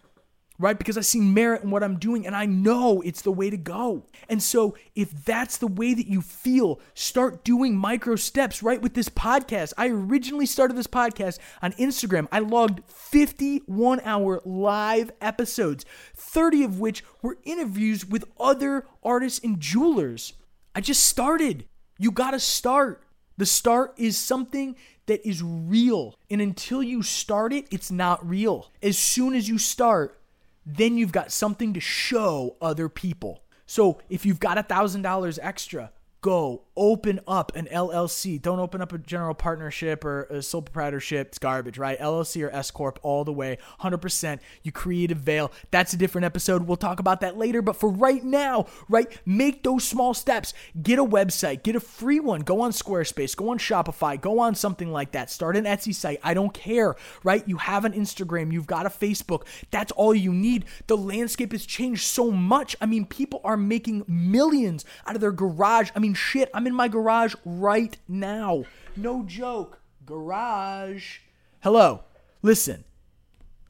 right? 0.61 0.79
Because 0.79 0.99
I 0.99 1.01
see 1.01 1.21
merit 1.21 1.63
in 1.63 1.71
what 1.71 1.83
I'm 1.83 1.99
doing 1.99 2.27
and 2.27 2.37
I 2.37 2.45
know 2.45 3.01
it's 3.01 3.23
the 3.23 3.33
way 3.33 3.49
to 3.49 3.57
go. 3.57 4.05
And 4.29 4.43
so, 4.43 4.77
if 4.95 5.11
that's 5.25 5.57
the 5.57 5.67
way 5.67 5.95
that 5.95 6.07
you 6.07 6.21
feel, 6.21 6.81
start 6.95 7.43
doing 7.45 7.75
micro 7.75 8.15
steps, 8.17 8.63
right? 8.63 8.81
With 8.81 8.93
this 8.95 9.09
podcast. 9.09 9.73
I 9.79 9.89
originally 9.89 10.47
started 10.47 10.77
this 10.77 10.87
podcast 10.87 11.39
on 11.63 11.73
Instagram. 11.73 12.29
I 12.31 12.41
logged 12.41 12.83
51 12.87 14.01
hour 14.05 14.43
live 14.45 15.11
episodes, 15.21 15.87
30 16.15 16.65
of 16.65 16.79
which 16.79 17.03
were 17.23 17.39
interviews 17.45 18.05
with 18.05 18.25
other 18.39 18.87
artists 19.03 19.43
and 19.43 19.59
jewelers. 19.59 20.35
I 20.75 20.83
just 20.83 21.05
started. 21.05 21.65
You 21.99 22.11
got 22.11 22.33
to 22.33 22.41
start. 22.41 23.03
The 23.39 23.47
start 23.47 23.95
is 23.97 24.19
something 24.19 24.77
that 25.07 25.27
is 25.27 25.43
real. 25.43 26.15
And 26.31 26.43
until 26.43 26.83
you 26.83 27.03
start 27.03 27.55
it, 27.55 27.67
it's 27.71 27.91
not 27.91 28.29
real. 28.29 28.71
As 28.83 28.99
soon 28.99 29.35
as 29.35 29.49
you 29.49 29.57
start, 29.57 30.20
then 30.65 30.97
you've 30.97 31.13
got 31.13 31.33
something 31.33 31.75
to 31.75 31.81
show 31.81 32.57
other 32.61 32.89
people. 32.89 33.43
So 33.67 34.01
if 34.09 34.27
you've 34.27 34.41
got 34.41 34.59
a 34.59 34.63
$1,000 34.63 35.39
extra, 35.43 35.93
go 36.21 36.63
open 36.77 37.21
up 37.27 37.55
an 37.55 37.67
LLC. 37.67 38.41
Don't 38.41 38.59
open 38.59 38.81
up 38.81 38.93
a 38.93 38.99
general 38.99 39.35
partnership 39.35 40.05
or 40.05 40.23
a 40.25 40.43
sole 40.43 40.63
proprietorship. 40.63 41.29
It's 41.29 41.39
garbage, 41.39 41.79
right? 41.79 41.99
LLC 41.99 42.43
or 42.43 42.51
S 42.51 42.71
corp 42.71 42.99
all 43.03 43.25
the 43.25 43.33
way, 43.33 43.59
100%. 43.81 44.39
You 44.63 44.73
create 44.73 45.11
a 45.11 45.15
veil. 45.15 45.53
That's 45.71 45.93
a 45.93 45.97
different 45.97 46.25
episode. 46.25 46.63
We'll 46.63 46.77
talk 46.77 46.99
about 46.99 47.21
that 47.21 47.37
later. 47.37 47.61
But 47.61 47.77
for 47.77 47.91
right 47.91 48.25
now, 48.25 48.67
right, 48.89 49.11
make 49.27 49.63
those 49.63 49.85
small 49.85 50.15
steps. 50.15 50.55
Get 50.83 50.99
a 50.99 51.05
website, 51.05 51.63
get 51.63 51.77
a 51.77 51.81
free 51.81 52.21
one. 52.21 52.41
Go 52.41 52.63
on 52.63 52.73
Squarespace, 52.73 53.37
go 53.37 53.51
on 53.51 53.59
Shopify, 53.59 54.19
go 54.19 54.39
on 54.41 54.55
something 54.55 54.91
like 54.91 55.13
that. 55.13 55.31
Start 55.31 55.57
an 55.57 55.65
Etsy 55.65 55.95
site. 55.95 56.21
I 56.23 56.33
don't 56.33 56.55
care, 56.55 56.97
right? 57.25 57.47
You 57.47 57.59
have 57.59 57.85
an 57.85 57.93
Instagram, 57.93 58.53
you've 58.53 58.67
got 58.67 58.87
a 58.87 58.91
Facebook. 58.91 59.47
That's 59.71 59.93
all 59.93 60.15
you 60.15 60.33
need. 60.33 60.65
The 60.87 60.97
landscape 60.97 61.53
has 61.53 61.67
changed 61.67 62.05
so 62.05 62.31
much. 62.31 62.75
I 62.81 62.87
mean, 62.87 63.05
people 63.05 63.41
are 63.45 63.57
making 63.57 64.05
millions 64.07 64.85
out 65.07 65.15
of 65.15 65.21
their 65.21 65.33
garage. 65.33 65.91
I 65.95 65.99
mean, 65.99 66.10
shit, 66.15 66.51
I'm 66.55 66.67
in 66.67 66.75
my 66.75 66.89
garage 66.89 67.35
right 67.45 67.97
now. 68.09 68.65
No 68.97 69.23
joke. 69.25 69.81
Garage. 70.07 71.19
Hello. 71.61 72.05
Listen. 72.43 72.85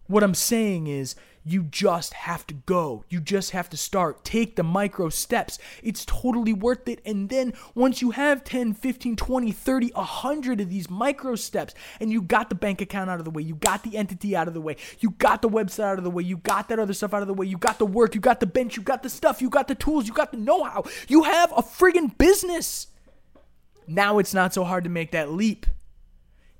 What 0.07 0.23
I'm 0.23 0.35
saying 0.35 0.87
is, 0.87 1.15
you 1.45 1.63
just 1.65 2.13
have 2.13 2.47
to 2.49 2.55
go. 2.55 3.05
You 3.09 3.21
just 3.21 3.53
have 3.53 3.71
to 3.71 3.77
start. 3.77 4.25
Take 4.25 4.57
the 4.57 4.63
micro 4.63 5.09
steps. 5.09 5.59
It's 5.83 6.05
totally 6.05 6.53
worth 6.53 6.87
it. 6.87 7.01
And 7.05 7.29
then 7.29 7.55
once 7.75 8.03
you 8.03 8.11
have 8.11 8.45
10, 8.45 8.75
15, 8.75 9.17
20, 9.17 9.53
30, 9.53 9.91
100 9.95 10.61
of 10.61 10.69
these 10.69 10.91
micro 10.91 11.35
steps, 11.37 11.75
and 12.01 12.13
you 12.13 12.21
got 12.21 12.49
the 12.51 12.55
bank 12.55 12.81
account 12.81 13.09
out 13.09 13.19
of 13.19 13.25
the 13.25 13.31
way, 13.31 13.43
you 13.43 13.55
got 13.55 13.83
the 13.83 13.97
entity 13.97 14.37
out 14.37 14.49
of 14.49 14.55
the 14.55 14.61
way, 14.61 14.77
you 15.01 15.11
got 15.13 15.41
the 15.41 15.49
website 15.49 15.85
out 15.85 15.99
of 15.99 16.05
the 16.05 16.11
way, 16.11 16.23
you 16.23 16.37
got 16.39 16.69
that 16.69 16.79
other 16.79 16.93
stuff 16.93 17.15
out 17.15 17.23
of 17.23 17.29
the 17.29 17.35
way, 17.35 17.47
you 17.47 17.57
got 17.57 17.79
the 17.79 17.87
work, 17.87 18.15
you 18.15 18.21
got 18.21 18.41
the 18.41 18.47
bench, 18.47 18.77
you 18.77 18.83
got 18.83 19.03
the 19.03 19.11
stuff, 19.11 19.41
you 19.41 19.49
got 19.49 19.69
the 19.69 19.75
tools, 19.75 20.07
you 20.07 20.13
got 20.13 20.33
the 20.33 20.37
know 20.37 20.65
how. 20.65 20.85
You 21.09 21.23
have 21.23 21.53
a 21.53 21.63
friggin' 21.63 22.17
business. 22.19 22.89
Now 23.87 24.19
it's 24.19 24.35
not 24.35 24.55
so 24.55 24.65
hard 24.65 24.85
to 24.85 24.91
make 24.91 25.13
that 25.13 25.33
leap. 25.33 25.67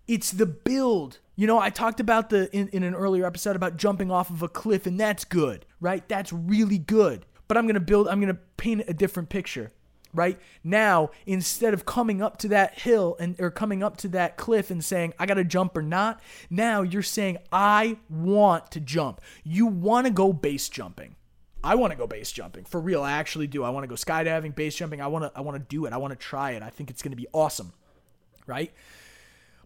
It's 0.09 0.33
the 0.33 0.47
build. 0.47 1.19
You 1.41 1.47
know, 1.47 1.59
I 1.59 1.71
talked 1.71 2.01
about 2.01 2.29
the 2.29 2.55
in, 2.55 2.69
in 2.69 2.83
an 2.83 2.95
earlier 2.95 3.25
episode 3.25 3.57
about 3.57 3.79
jumping 3.79 4.11
off 4.11 4.29
of 4.29 4.43
a 4.43 4.49
cliff, 4.49 4.85
and 4.85 5.01
that's 5.01 5.25
good, 5.25 5.65
right? 5.81 6.07
That's 6.07 6.35
really 6.35 6.77
good. 6.77 7.25
But 7.49 7.57
I'm 7.57 7.67
gonna 7.67 7.81
build, 7.81 8.09
I'm 8.09 8.21
gonna 8.21 8.39
paint 8.59 8.85
a 8.89 8.93
different 8.93 9.31
picture 9.31 9.73
right? 10.13 10.39
Now 10.65 11.11
instead 11.25 11.73
of 11.73 11.87
coming 11.87 12.21
up 12.21 12.37
to 12.39 12.49
that 12.49 12.81
hill 12.81 13.17
and 13.19 13.37
or 13.41 13.51
coming 13.51 13.83
up 13.83 13.97
to 13.99 14.09
that 14.09 14.37
cliff 14.37 14.69
and 14.69 14.85
saying 14.85 15.15
i 15.21 15.25
gotta 15.25 15.45
jump 15.45 15.77
or 15.77 15.83
not 15.83 16.21
now 16.51 16.83
you're 16.83 17.01
saying 17.01 17.39
i 17.53 17.97
want 18.11 18.73
to 18.73 18.81
jump. 18.81 19.21
You 19.45 19.67
want 19.67 20.09
to 20.09 20.13
go 20.13 20.33
base 20.33 20.69
jumping. 20.69 21.15
I 21.63 21.77
want 21.77 21.93
to 21.93 21.97
go 21.97 22.09
base 22.09 22.33
jumping. 22.33 22.65
For 22.65 22.81
real 22.81 23.03
i 23.03 23.13
actually 23.13 23.47
do. 23.47 23.63
I 23.63 23.71
want 23.71 23.85
to 23.85 23.87
go 23.87 23.95
skydiving 23.95 24.57
base 24.57 24.75
jumping. 24.75 25.01
I 25.01 25.07
want 25.07 25.25
to 25.25 25.33
i 25.39 25.41
want 25.41 25.57
to 25.57 25.65
do 25.69 25.87
it. 25.87 25.93
I 25.93 25.97
want 25.97 26.11
to 26.11 26.19
try 26.19 26.51
it. 26.51 26.63
I 26.63 26.71
think 26.71 26.91
it's 26.91 27.03
going 27.03 27.13
to 27.13 27.17
be 27.17 27.29
awesome 27.33 27.73
right? 28.47 28.73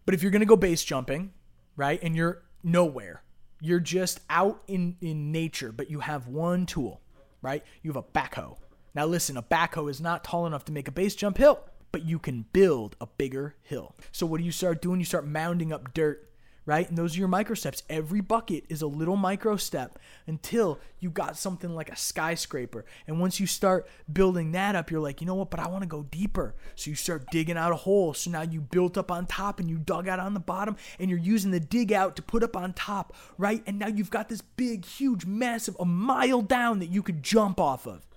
But 0.05 0.13
if 0.13 0.21
you're 0.21 0.31
going 0.31 0.41
to 0.41 0.45
go 0.45 0.55
base 0.55 0.83
jumping 0.83 1.33
right? 1.75 1.99
And 2.01 2.15
you're 2.15 2.43
nowhere. 2.63 3.23
You're 3.61 3.79
just 3.79 4.19
out 4.29 4.61
in, 4.67 4.97
in 5.01 5.31
nature, 5.31 5.71
but 5.71 5.89
you 5.89 6.01
have 6.01 6.27
one 6.27 6.65
tool, 6.65 7.01
right? 7.41 7.63
You 7.81 7.91
have 7.91 7.97
a 7.97 8.03
backhoe. 8.03 8.57
Now, 8.93 9.05
listen, 9.05 9.37
a 9.37 9.43
backhoe 9.43 9.89
is 9.89 9.99
not 9.99 10.23
tall 10.23 10.45
enough 10.45 10.65
to 10.65 10.71
make 10.71 10.87
a 10.87 10.91
base 10.91 11.15
jump 11.15 11.37
hill, 11.37 11.59
but 11.91 12.05
you 12.05 12.19
can 12.19 12.45
build 12.53 12.95
a 12.99 13.07
bigger 13.07 13.55
hill. 13.61 13.95
So, 14.11 14.25
what 14.25 14.39
do 14.39 14.43
you 14.43 14.51
start 14.51 14.81
doing? 14.81 14.99
You 14.99 15.05
start 15.05 15.27
mounding 15.27 15.73
up 15.73 15.93
dirt, 15.93 16.24
right? 16.65 16.87
And 16.89 16.97
those 16.97 17.15
are 17.15 17.19
your 17.19 17.27
micro 17.27 17.55
steps. 17.55 17.83
Every 17.89 18.21
bucket 18.21 18.65
is 18.69 18.81
a 18.81 18.87
little 18.87 19.15
micro 19.15 19.55
step 19.55 19.99
until 20.25 20.79
you 20.99 21.09
got 21.09 21.37
something 21.37 21.75
like 21.75 21.91
a 21.91 21.95
skyscraper. 21.95 22.85
And 23.07 23.19
once 23.19 23.39
you 23.39 23.45
start 23.45 23.87
building 24.11 24.51
that 24.53 24.75
up, 24.75 24.89
you're 24.89 25.01
like, 25.01 25.21
you 25.21 25.27
know 25.27 25.35
what, 25.35 25.51
but 25.51 25.59
I 25.59 25.67
want 25.67 25.83
to 25.83 25.87
go 25.87 26.03
deeper. 26.03 26.55
So 26.75 26.89
you 26.89 26.95
start 26.95 27.29
digging 27.31 27.57
out 27.57 27.71
a 27.71 27.75
hole. 27.75 28.13
So 28.13 28.31
now 28.31 28.41
you 28.41 28.61
built 28.61 28.97
up 28.97 29.11
on 29.11 29.27
top 29.27 29.59
and 29.59 29.69
you 29.69 29.77
dug 29.77 30.07
out 30.07 30.19
on 30.19 30.33
the 30.33 30.39
bottom 30.39 30.75
and 30.99 31.09
you're 31.09 31.19
using 31.19 31.51
the 31.51 31.59
dig 31.59 31.93
out 31.93 32.15
to 32.15 32.21
put 32.21 32.43
up 32.43 32.57
on 32.57 32.73
top, 32.73 33.15
right? 33.37 33.61
And 33.67 33.77
now 33.77 33.87
you've 33.87 34.09
got 34.09 34.29
this 34.29 34.41
big, 34.41 34.85
huge, 34.85 35.25
massive, 35.25 35.77
a 35.79 35.85
mile 35.85 36.41
down 36.41 36.79
that 36.79 36.87
you 36.87 37.03
could 37.03 37.21
jump 37.21 37.59
off 37.59 37.85
of. 37.85 38.07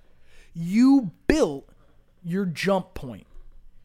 You 0.54 1.12
built 1.26 1.68
your 2.24 2.46
jump 2.46 2.94
point. 2.94 3.26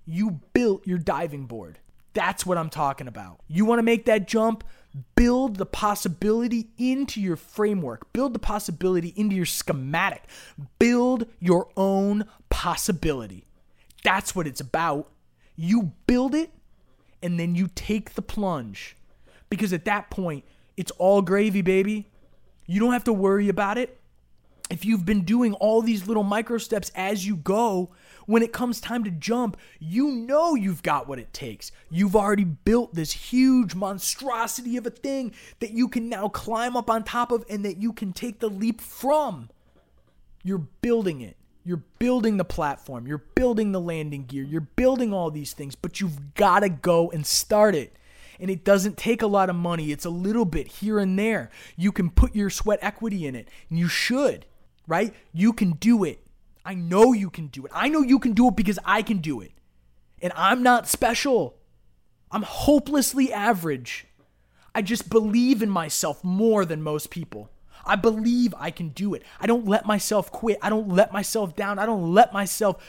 You 0.06 0.40
built 0.54 0.88
your 0.88 0.98
diving 0.98 1.46
board. 1.46 1.80
That's 2.14 2.46
what 2.46 2.58
I'm 2.58 2.70
talking 2.70 3.08
about. 3.08 3.40
You 3.48 3.66
want 3.66 3.80
to 3.80 3.84
make 3.84 4.06
that 4.06 4.28
jump? 4.28 4.64
Build 5.16 5.58
the 5.58 5.66
possibility 5.66 6.70
into 6.78 7.20
your 7.20 7.36
framework. 7.36 8.14
Build 8.14 8.34
the 8.34 8.40
possibility 8.40 9.14
into 9.16 9.36
your 9.36 9.46
schematic. 9.46 10.24
Build 10.78 11.26
your 11.40 11.70
own 11.76 12.26
possibility. 12.50 13.46
That's 14.04 14.36
what 14.36 14.46
it's 14.46 14.62
about. 14.62 15.10
You 15.56 15.94
build 16.06 16.36
it 16.36 16.52
and 17.24 17.40
then 17.40 17.56
you 17.56 17.70
take 17.74 18.14
the 18.14 18.22
plunge. 18.22 18.96
Because 19.50 19.74
at 19.74 19.86
that 19.86 20.10
point, 20.12 20.44
it's 20.78 20.92
all 20.92 21.22
gravy, 21.22 21.62
baby. 21.62 22.12
You 22.68 22.80
don't 22.80 22.94
have 22.94 23.04
to 23.06 23.14
worry 23.14 23.50
about 23.50 23.78
it. 23.78 24.00
If 24.74 24.86
you've 24.86 25.06
been 25.06 25.24
doing 25.24 25.54
all 25.54 25.84
these 25.84 26.08
little 26.08 26.24
micro 26.24 26.58
steps 26.58 26.92
as 26.96 27.28
you 27.28 27.36
go, 27.36 27.92
when 28.26 28.42
it 28.42 28.52
comes 28.52 28.82
time 28.82 29.04
to 29.04 29.12
jump, 29.12 29.56
you 29.80 30.10
know 30.10 30.56
you've 30.56 30.82
got 30.82 31.08
what 31.08 31.20
it 31.20 31.32
takes. 31.32 31.72
You've 31.92 32.16
already 32.16 32.44
built 32.44 32.96
this 32.96 33.12
huge 33.12 33.76
monstrosity 33.76 34.76
of 34.78 34.88
a 34.88 34.90
thing 34.90 35.36
that 35.60 35.74
you 35.74 35.88
can 35.88 36.10
now 36.10 36.28
climb 36.28 36.76
up 36.76 36.90
on 36.90 37.04
top 37.04 37.32
of 37.32 37.46
and 37.52 37.64
that 37.66 37.78
you 37.78 37.94
can 37.94 38.14
take 38.14 38.40
the 38.40 38.50
leap 38.50 38.82
from. 38.82 39.52
You're 40.44 40.66
building 40.82 41.22
it. 41.22 41.38
You're 41.64 41.84
building 42.00 42.38
the 42.38 42.44
platform. 42.44 43.06
You're 43.06 43.24
building 43.36 43.74
the 43.74 43.80
landing 43.80 44.26
gear. 44.26 44.44
You're 44.44 44.62
building 44.62 45.14
all 45.14 45.30
these 45.30 45.54
things, 45.54 45.76
but 45.76 46.02
you've 46.02 46.34
got 46.34 46.62
to 46.62 46.70
go 46.70 47.12
and 47.12 47.28
start 47.28 47.76
it. 47.76 47.96
And 48.40 48.50
it 48.50 48.64
doesn't 48.64 48.98
take 48.98 49.22
a 49.22 49.28
lot 49.28 49.52
of 49.52 49.56
money. 49.56 49.92
It's 49.92 50.06
a 50.06 50.10
little 50.10 50.46
bit 50.46 50.66
here 50.68 50.98
and 50.98 51.20
there. 51.20 51.52
You 51.78 51.92
can 51.92 52.10
put 52.10 52.36
your 52.36 52.50
sweat 52.50 52.80
equity 52.82 53.28
in 53.28 53.36
it, 53.36 53.50
and 53.70 53.78
you 53.78 53.88
should, 53.88 54.48
right? 54.88 55.14
You 55.32 55.54
can 55.54 55.72
do 55.72 56.04
it. 56.04 56.20
I 56.66 56.74
know 56.74 57.14
you 57.14 57.30
can 57.30 57.48
do 57.48 57.66
it. 57.66 57.72
I 57.74 57.90
know 57.90 58.02
you 58.02 58.20
can 58.20 58.34
do 58.34 58.48
it 58.48 58.56
because 58.56 58.80
I 58.86 59.02
can 59.02 59.18
do 59.18 59.42
it. 59.42 59.52
And 60.22 60.32
I'm 60.36 60.64
not 60.64 60.88
special. 60.88 61.56
I'm 62.32 62.44
hopelessly 62.44 63.32
average. 63.34 64.06
I 64.74 64.82
just 64.82 65.10
believe 65.10 65.62
in 65.62 65.70
myself 65.70 66.24
more 66.24 66.66
than 66.66 66.82
most 66.82 67.10
people. 67.10 67.50
I 67.86 67.96
believe 67.96 68.56
I 68.58 68.72
can 68.72 68.90
do 68.90 69.14
it. 69.14 69.24
I 69.40 69.46
don't 69.46 69.66
let 69.66 69.86
myself 69.86 70.32
quit. 70.32 70.58
I 70.62 70.70
don't 70.70 70.90
let 70.90 71.12
myself 71.12 71.56
down. 71.56 71.80
I 71.80 71.86
don't 71.86 72.14
let 72.14 72.34
myself 72.34 72.84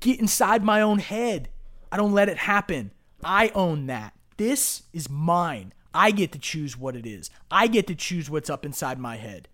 get 0.00 0.20
inside 0.20 0.62
my 0.62 0.80
own 0.80 1.00
head. 1.00 1.48
I 1.90 1.96
don't 1.96 2.12
let 2.12 2.28
it 2.28 2.38
happen. 2.38 2.92
I 3.24 3.50
own 3.54 3.86
that. 3.86 4.14
This 4.36 4.84
is 4.92 5.10
mine. 5.10 5.74
I 5.92 6.10
get 6.10 6.32
to 6.32 6.38
choose 6.38 6.78
what 6.78 6.96
it 6.96 7.04
is. 7.04 7.30
I 7.50 7.66
get 7.66 7.86
to 7.88 7.94
choose 7.94 8.30
what's 8.30 8.48
up 8.48 8.64
inside 8.64 8.98
my 8.98 9.16
head. 9.16 9.48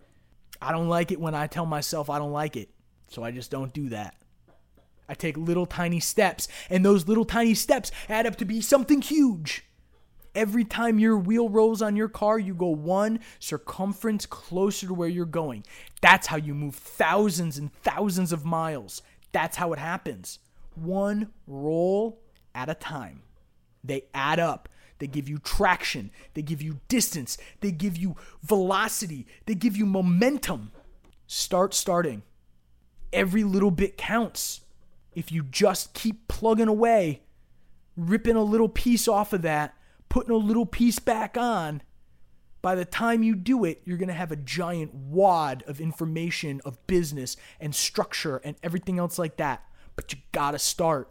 I 0.61 0.71
don't 0.71 0.89
like 0.89 1.11
it 1.11 1.19
when 1.19 1.35
I 1.35 1.47
tell 1.47 1.65
myself 1.65 2.09
I 2.09 2.19
don't 2.19 2.31
like 2.31 2.55
it. 2.55 2.69
So 3.07 3.23
I 3.23 3.31
just 3.31 3.49
don't 3.49 3.73
do 3.73 3.89
that. 3.89 4.15
I 5.07 5.15
take 5.15 5.37
little 5.37 5.65
tiny 5.65 5.99
steps, 5.99 6.47
and 6.69 6.85
those 6.85 7.07
little 7.07 7.25
tiny 7.25 7.55
steps 7.55 7.91
add 8.07 8.27
up 8.27 8.35
to 8.37 8.45
be 8.45 8.61
something 8.61 9.01
huge. 9.01 9.65
Every 10.35 10.63
time 10.63 10.99
your 10.99 11.17
wheel 11.17 11.49
rolls 11.49 11.81
on 11.81 11.95
your 11.95 12.07
car, 12.07 12.37
you 12.37 12.53
go 12.53 12.67
one 12.67 13.19
circumference 13.39 14.27
closer 14.27 14.85
to 14.85 14.93
where 14.93 15.09
you're 15.09 15.25
going. 15.25 15.65
That's 16.01 16.27
how 16.27 16.37
you 16.37 16.53
move 16.53 16.75
thousands 16.75 17.57
and 17.57 17.73
thousands 17.73 18.31
of 18.31 18.45
miles. 18.45 19.01
That's 19.31 19.57
how 19.57 19.73
it 19.73 19.79
happens. 19.79 20.37
One 20.75 21.31
roll 21.47 22.21
at 22.53 22.69
a 22.69 22.75
time. 22.75 23.23
They 23.83 24.03
add 24.13 24.39
up. 24.39 24.69
They 24.99 25.07
give 25.07 25.27
you 25.27 25.39
traction. 25.39 26.11
They 26.33 26.41
give 26.41 26.61
you 26.61 26.79
distance. 26.87 27.37
They 27.61 27.71
give 27.71 27.97
you 27.97 28.15
velocity. 28.43 29.25
They 29.45 29.55
give 29.55 29.75
you 29.75 29.85
momentum. 29.85 30.71
Start 31.27 31.73
starting 31.73 32.23
every 33.11 33.43
little 33.43 33.71
bit 33.71 33.97
counts. 33.97 34.61
If 35.13 35.31
you 35.31 35.43
just 35.43 35.93
keep 35.93 36.27
plugging 36.27 36.67
away, 36.67 37.23
ripping 37.97 38.35
a 38.35 38.43
little 38.43 38.69
piece 38.69 39.07
off 39.07 39.33
of 39.33 39.41
that, 39.41 39.75
putting 40.07 40.31
a 40.31 40.37
little 40.37 40.65
piece 40.65 40.99
back 40.99 41.37
on, 41.37 41.81
by 42.61 42.75
the 42.75 42.85
time 42.85 43.23
you 43.23 43.35
do 43.35 43.63
it, 43.63 43.81
you're 43.85 43.97
going 43.97 44.09
to 44.09 44.13
have 44.13 44.31
a 44.31 44.37
giant 44.37 44.93
wad 44.93 45.63
of 45.65 45.79
information, 45.79 46.61
of 46.65 46.85
business 46.87 47.37
and 47.59 47.73
structure 47.73 48.37
and 48.43 48.57
everything 48.61 48.99
else 48.99 49.17
like 49.17 49.37
that. 49.37 49.63
But 49.95 50.11
you 50.11 50.19
got 50.31 50.51
to 50.51 50.59
start. 50.59 51.09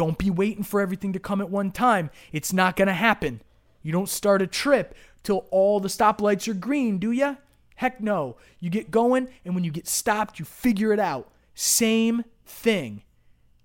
Don't 0.00 0.16
be 0.16 0.30
waiting 0.30 0.62
for 0.62 0.80
everything 0.80 1.12
to 1.12 1.18
come 1.18 1.42
at 1.42 1.50
one 1.50 1.70
time. 1.70 2.08
It's 2.32 2.54
not 2.54 2.74
going 2.74 2.88
to 2.88 2.94
happen. 2.94 3.42
You 3.82 3.92
don't 3.92 4.08
start 4.08 4.40
a 4.40 4.46
trip 4.46 4.94
till 5.22 5.44
all 5.50 5.78
the 5.78 5.90
stoplights 5.90 6.48
are 6.48 6.54
green, 6.54 6.96
do 6.96 7.12
you? 7.12 7.36
Heck 7.76 8.00
no. 8.00 8.38
You 8.60 8.70
get 8.70 8.90
going, 8.90 9.28
and 9.44 9.54
when 9.54 9.62
you 9.62 9.70
get 9.70 9.86
stopped, 9.86 10.38
you 10.38 10.46
figure 10.46 10.94
it 10.94 10.98
out. 10.98 11.30
Same 11.54 12.24
thing. 12.46 13.02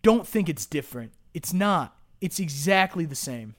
Don't 0.02 0.28
think 0.28 0.50
it's 0.50 0.66
different. 0.66 1.14
It's 1.34 1.54
not. 1.54 1.98
It's 2.20 2.42
exactly 2.42 3.06
the 3.06 3.16
same. 3.16 3.56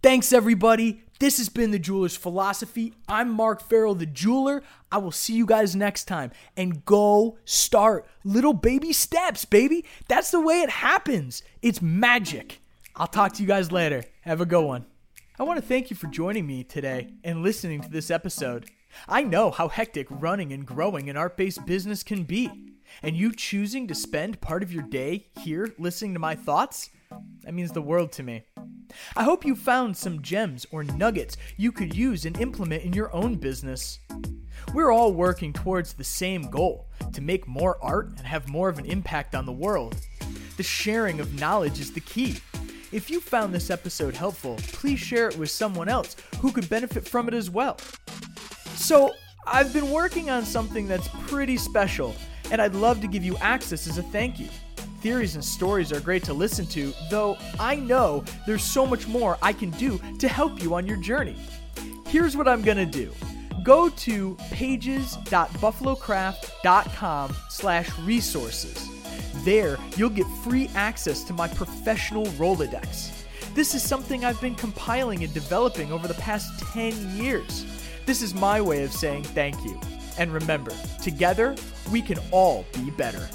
Thanks, 0.00 0.32
everybody. 0.32 1.02
This 1.18 1.38
has 1.38 1.48
been 1.48 1.72
the 1.72 1.78
Jeweler's 1.80 2.14
Philosophy. 2.14 2.94
I'm 3.08 3.32
Mark 3.32 3.60
Farrell, 3.60 3.96
the 3.96 4.06
jeweler. 4.06 4.62
I 4.92 4.98
will 4.98 5.10
see 5.10 5.34
you 5.34 5.44
guys 5.44 5.74
next 5.74 6.04
time. 6.04 6.30
And 6.56 6.84
go 6.84 7.36
start 7.44 8.06
little 8.22 8.52
baby 8.52 8.92
steps, 8.92 9.44
baby. 9.44 9.84
That's 10.06 10.30
the 10.30 10.40
way 10.40 10.60
it 10.60 10.70
happens. 10.70 11.42
It's 11.62 11.82
magic. 11.82 12.60
I'll 12.94 13.08
talk 13.08 13.32
to 13.34 13.42
you 13.42 13.48
guys 13.48 13.72
later. 13.72 14.04
Have 14.20 14.40
a 14.40 14.46
good 14.46 14.64
one. 14.64 14.86
I 15.36 15.42
want 15.42 15.58
to 15.58 15.66
thank 15.66 15.90
you 15.90 15.96
for 15.96 16.06
joining 16.06 16.46
me 16.46 16.62
today 16.62 17.14
and 17.24 17.42
listening 17.42 17.80
to 17.80 17.90
this 17.90 18.08
episode. 18.08 18.66
I 19.08 19.24
know 19.24 19.50
how 19.50 19.66
hectic 19.66 20.06
running 20.08 20.52
and 20.52 20.64
growing 20.64 21.10
an 21.10 21.16
art 21.16 21.36
based 21.36 21.66
business 21.66 22.04
can 22.04 22.22
be. 22.22 22.48
And 23.02 23.16
you 23.16 23.34
choosing 23.34 23.88
to 23.88 23.96
spend 23.96 24.40
part 24.40 24.62
of 24.62 24.72
your 24.72 24.84
day 24.84 25.26
here 25.40 25.74
listening 25.76 26.14
to 26.14 26.20
my 26.20 26.36
thoughts, 26.36 26.88
that 27.42 27.52
means 27.52 27.72
the 27.72 27.82
world 27.82 28.12
to 28.12 28.22
me. 28.22 28.44
I 29.16 29.24
hope 29.24 29.44
you 29.44 29.54
found 29.54 29.96
some 29.96 30.22
gems 30.22 30.66
or 30.70 30.84
nuggets 30.84 31.36
you 31.56 31.72
could 31.72 31.94
use 31.94 32.24
and 32.24 32.38
implement 32.40 32.84
in 32.84 32.92
your 32.92 33.14
own 33.14 33.36
business. 33.36 33.98
We're 34.74 34.92
all 34.92 35.12
working 35.12 35.52
towards 35.52 35.92
the 35.92 36.04
same 36.04 36.50
goal 36.50 36.86
to 37.12 37.20
make 37.20 37.46
more 37.46 37.78
art 37.82 38.08
and 38.16 38.26
have 38.26 38.48
more 38.48 38.68
of 38.68 38.78
an 38.78 38.86
impact 38.86 39.34
on 39.34 39.46
the 39.46 39.52
world. 39.52 39.96
The 40.56 40.62
sharing 40.62 41.20
of 41.20 41.38
knowledge 41.38 41.80
is 41.80 41.92
the 41.92 42.00
key. 42.00 42.36
If 42.90 43.10
you 43.10 43.20
found 43.20 43.54
this 43.54 43.70
episode 43.70 44.14
helpful, 44.14 44.56
please 44.72 44.98
share 44.98 45.28
it 45.28 45.38
with 45.38 45.50
someone 45.50 45.88
else 45.88 46.16
who 46.40 46.52
could 46.52 46.68
benefit 46.68 47.06
from 47.06 47.28
it 47.28 47.34
as 47.34 47.50
well. 47.50 47.78
So, 48.74 49.12
I've 49.46 49.72
been 49.72 49.90
working 49.90 50.28
on 50.28 50.44
something 50.44 50.86
that's 50.86 51.08
pretty 51.26 51.56
special 51.56 52.14
and 52.50 52.60
I'd 52.60 52.74
love 52.74 53.00
to 53.00 53.08
give 53.08 53.24
you 53.24 53.36
access 53.38 53.86
as 53.86 53.98
a 53.98 54.02
thank 54.02 54.38
you. 54.38 54.48
Theories 55.00 55.34
and 55.36 55.44
stories 55.44 55.92
are 55.92 56.00
great 56.00 56.24
to 56.24 56.32
listen 56.32 56.66
to, 56.66 56.92
though 57.08 57.38
I 57.60 57.76
know 57.76 58.24
there's 58.46 58.64
so 58.64 58.84
much 58.84 59.06
more 59.06 59.38
I 59.40 59.52
can 59.52 59.70
do 59.70 60.00
to 60.18 60.26
help 60.26 60.60
you 60.60 60.74
on 60.74 60.86
your 60.86 60.96
journey. 60.96 61.36
Here's 62.08 62.36
what 62.36 62.48
I'm 62.48 62.62
gonna 62.62 62.84
do. 62.84 63.12
Go 63.62 63.90
to 63.90 64.36
pages.buffalocraft.com 64.50 67.36
slash 67.48 67.98
resources. 68.00 68.88
There, 69.44 69.78
you'll 69.96 70.10
get 70.10 70.26
free 70.42 70.68
access 70.74 71.22
to 71.24 71.32
my 71.32 71.46
professional 71.46 72.26
Rolodex. 72.26 73.12
This 73.54 73.74
is 73.74 73.82
something 73.82 74.24
I've 74.24 74.40
been 74.40 74.56
compiling 74.56 75.22
and 75.22 75.32
developing 75.32 75.92
over 75.92 76.08
the 76.08 76.14
past 76.14 76.58
10 76.72 77.16
years. 77.16 77.64
This 78.04 78.20
is 78.20 78.34
my 78.34 78.60
way 78.60 78.82
of 78.82 78.92
saying 78.92 79.22
thank 79.24 79.64
you. 79.64 79.80
And 80.18 80.32
remember, 80.32 80.72
together, 81.02 81.54
we 81.92 82.02
can 82.02 82.18
all 82.32 82.66
be 82.74 82.90
better. 82.90 83.28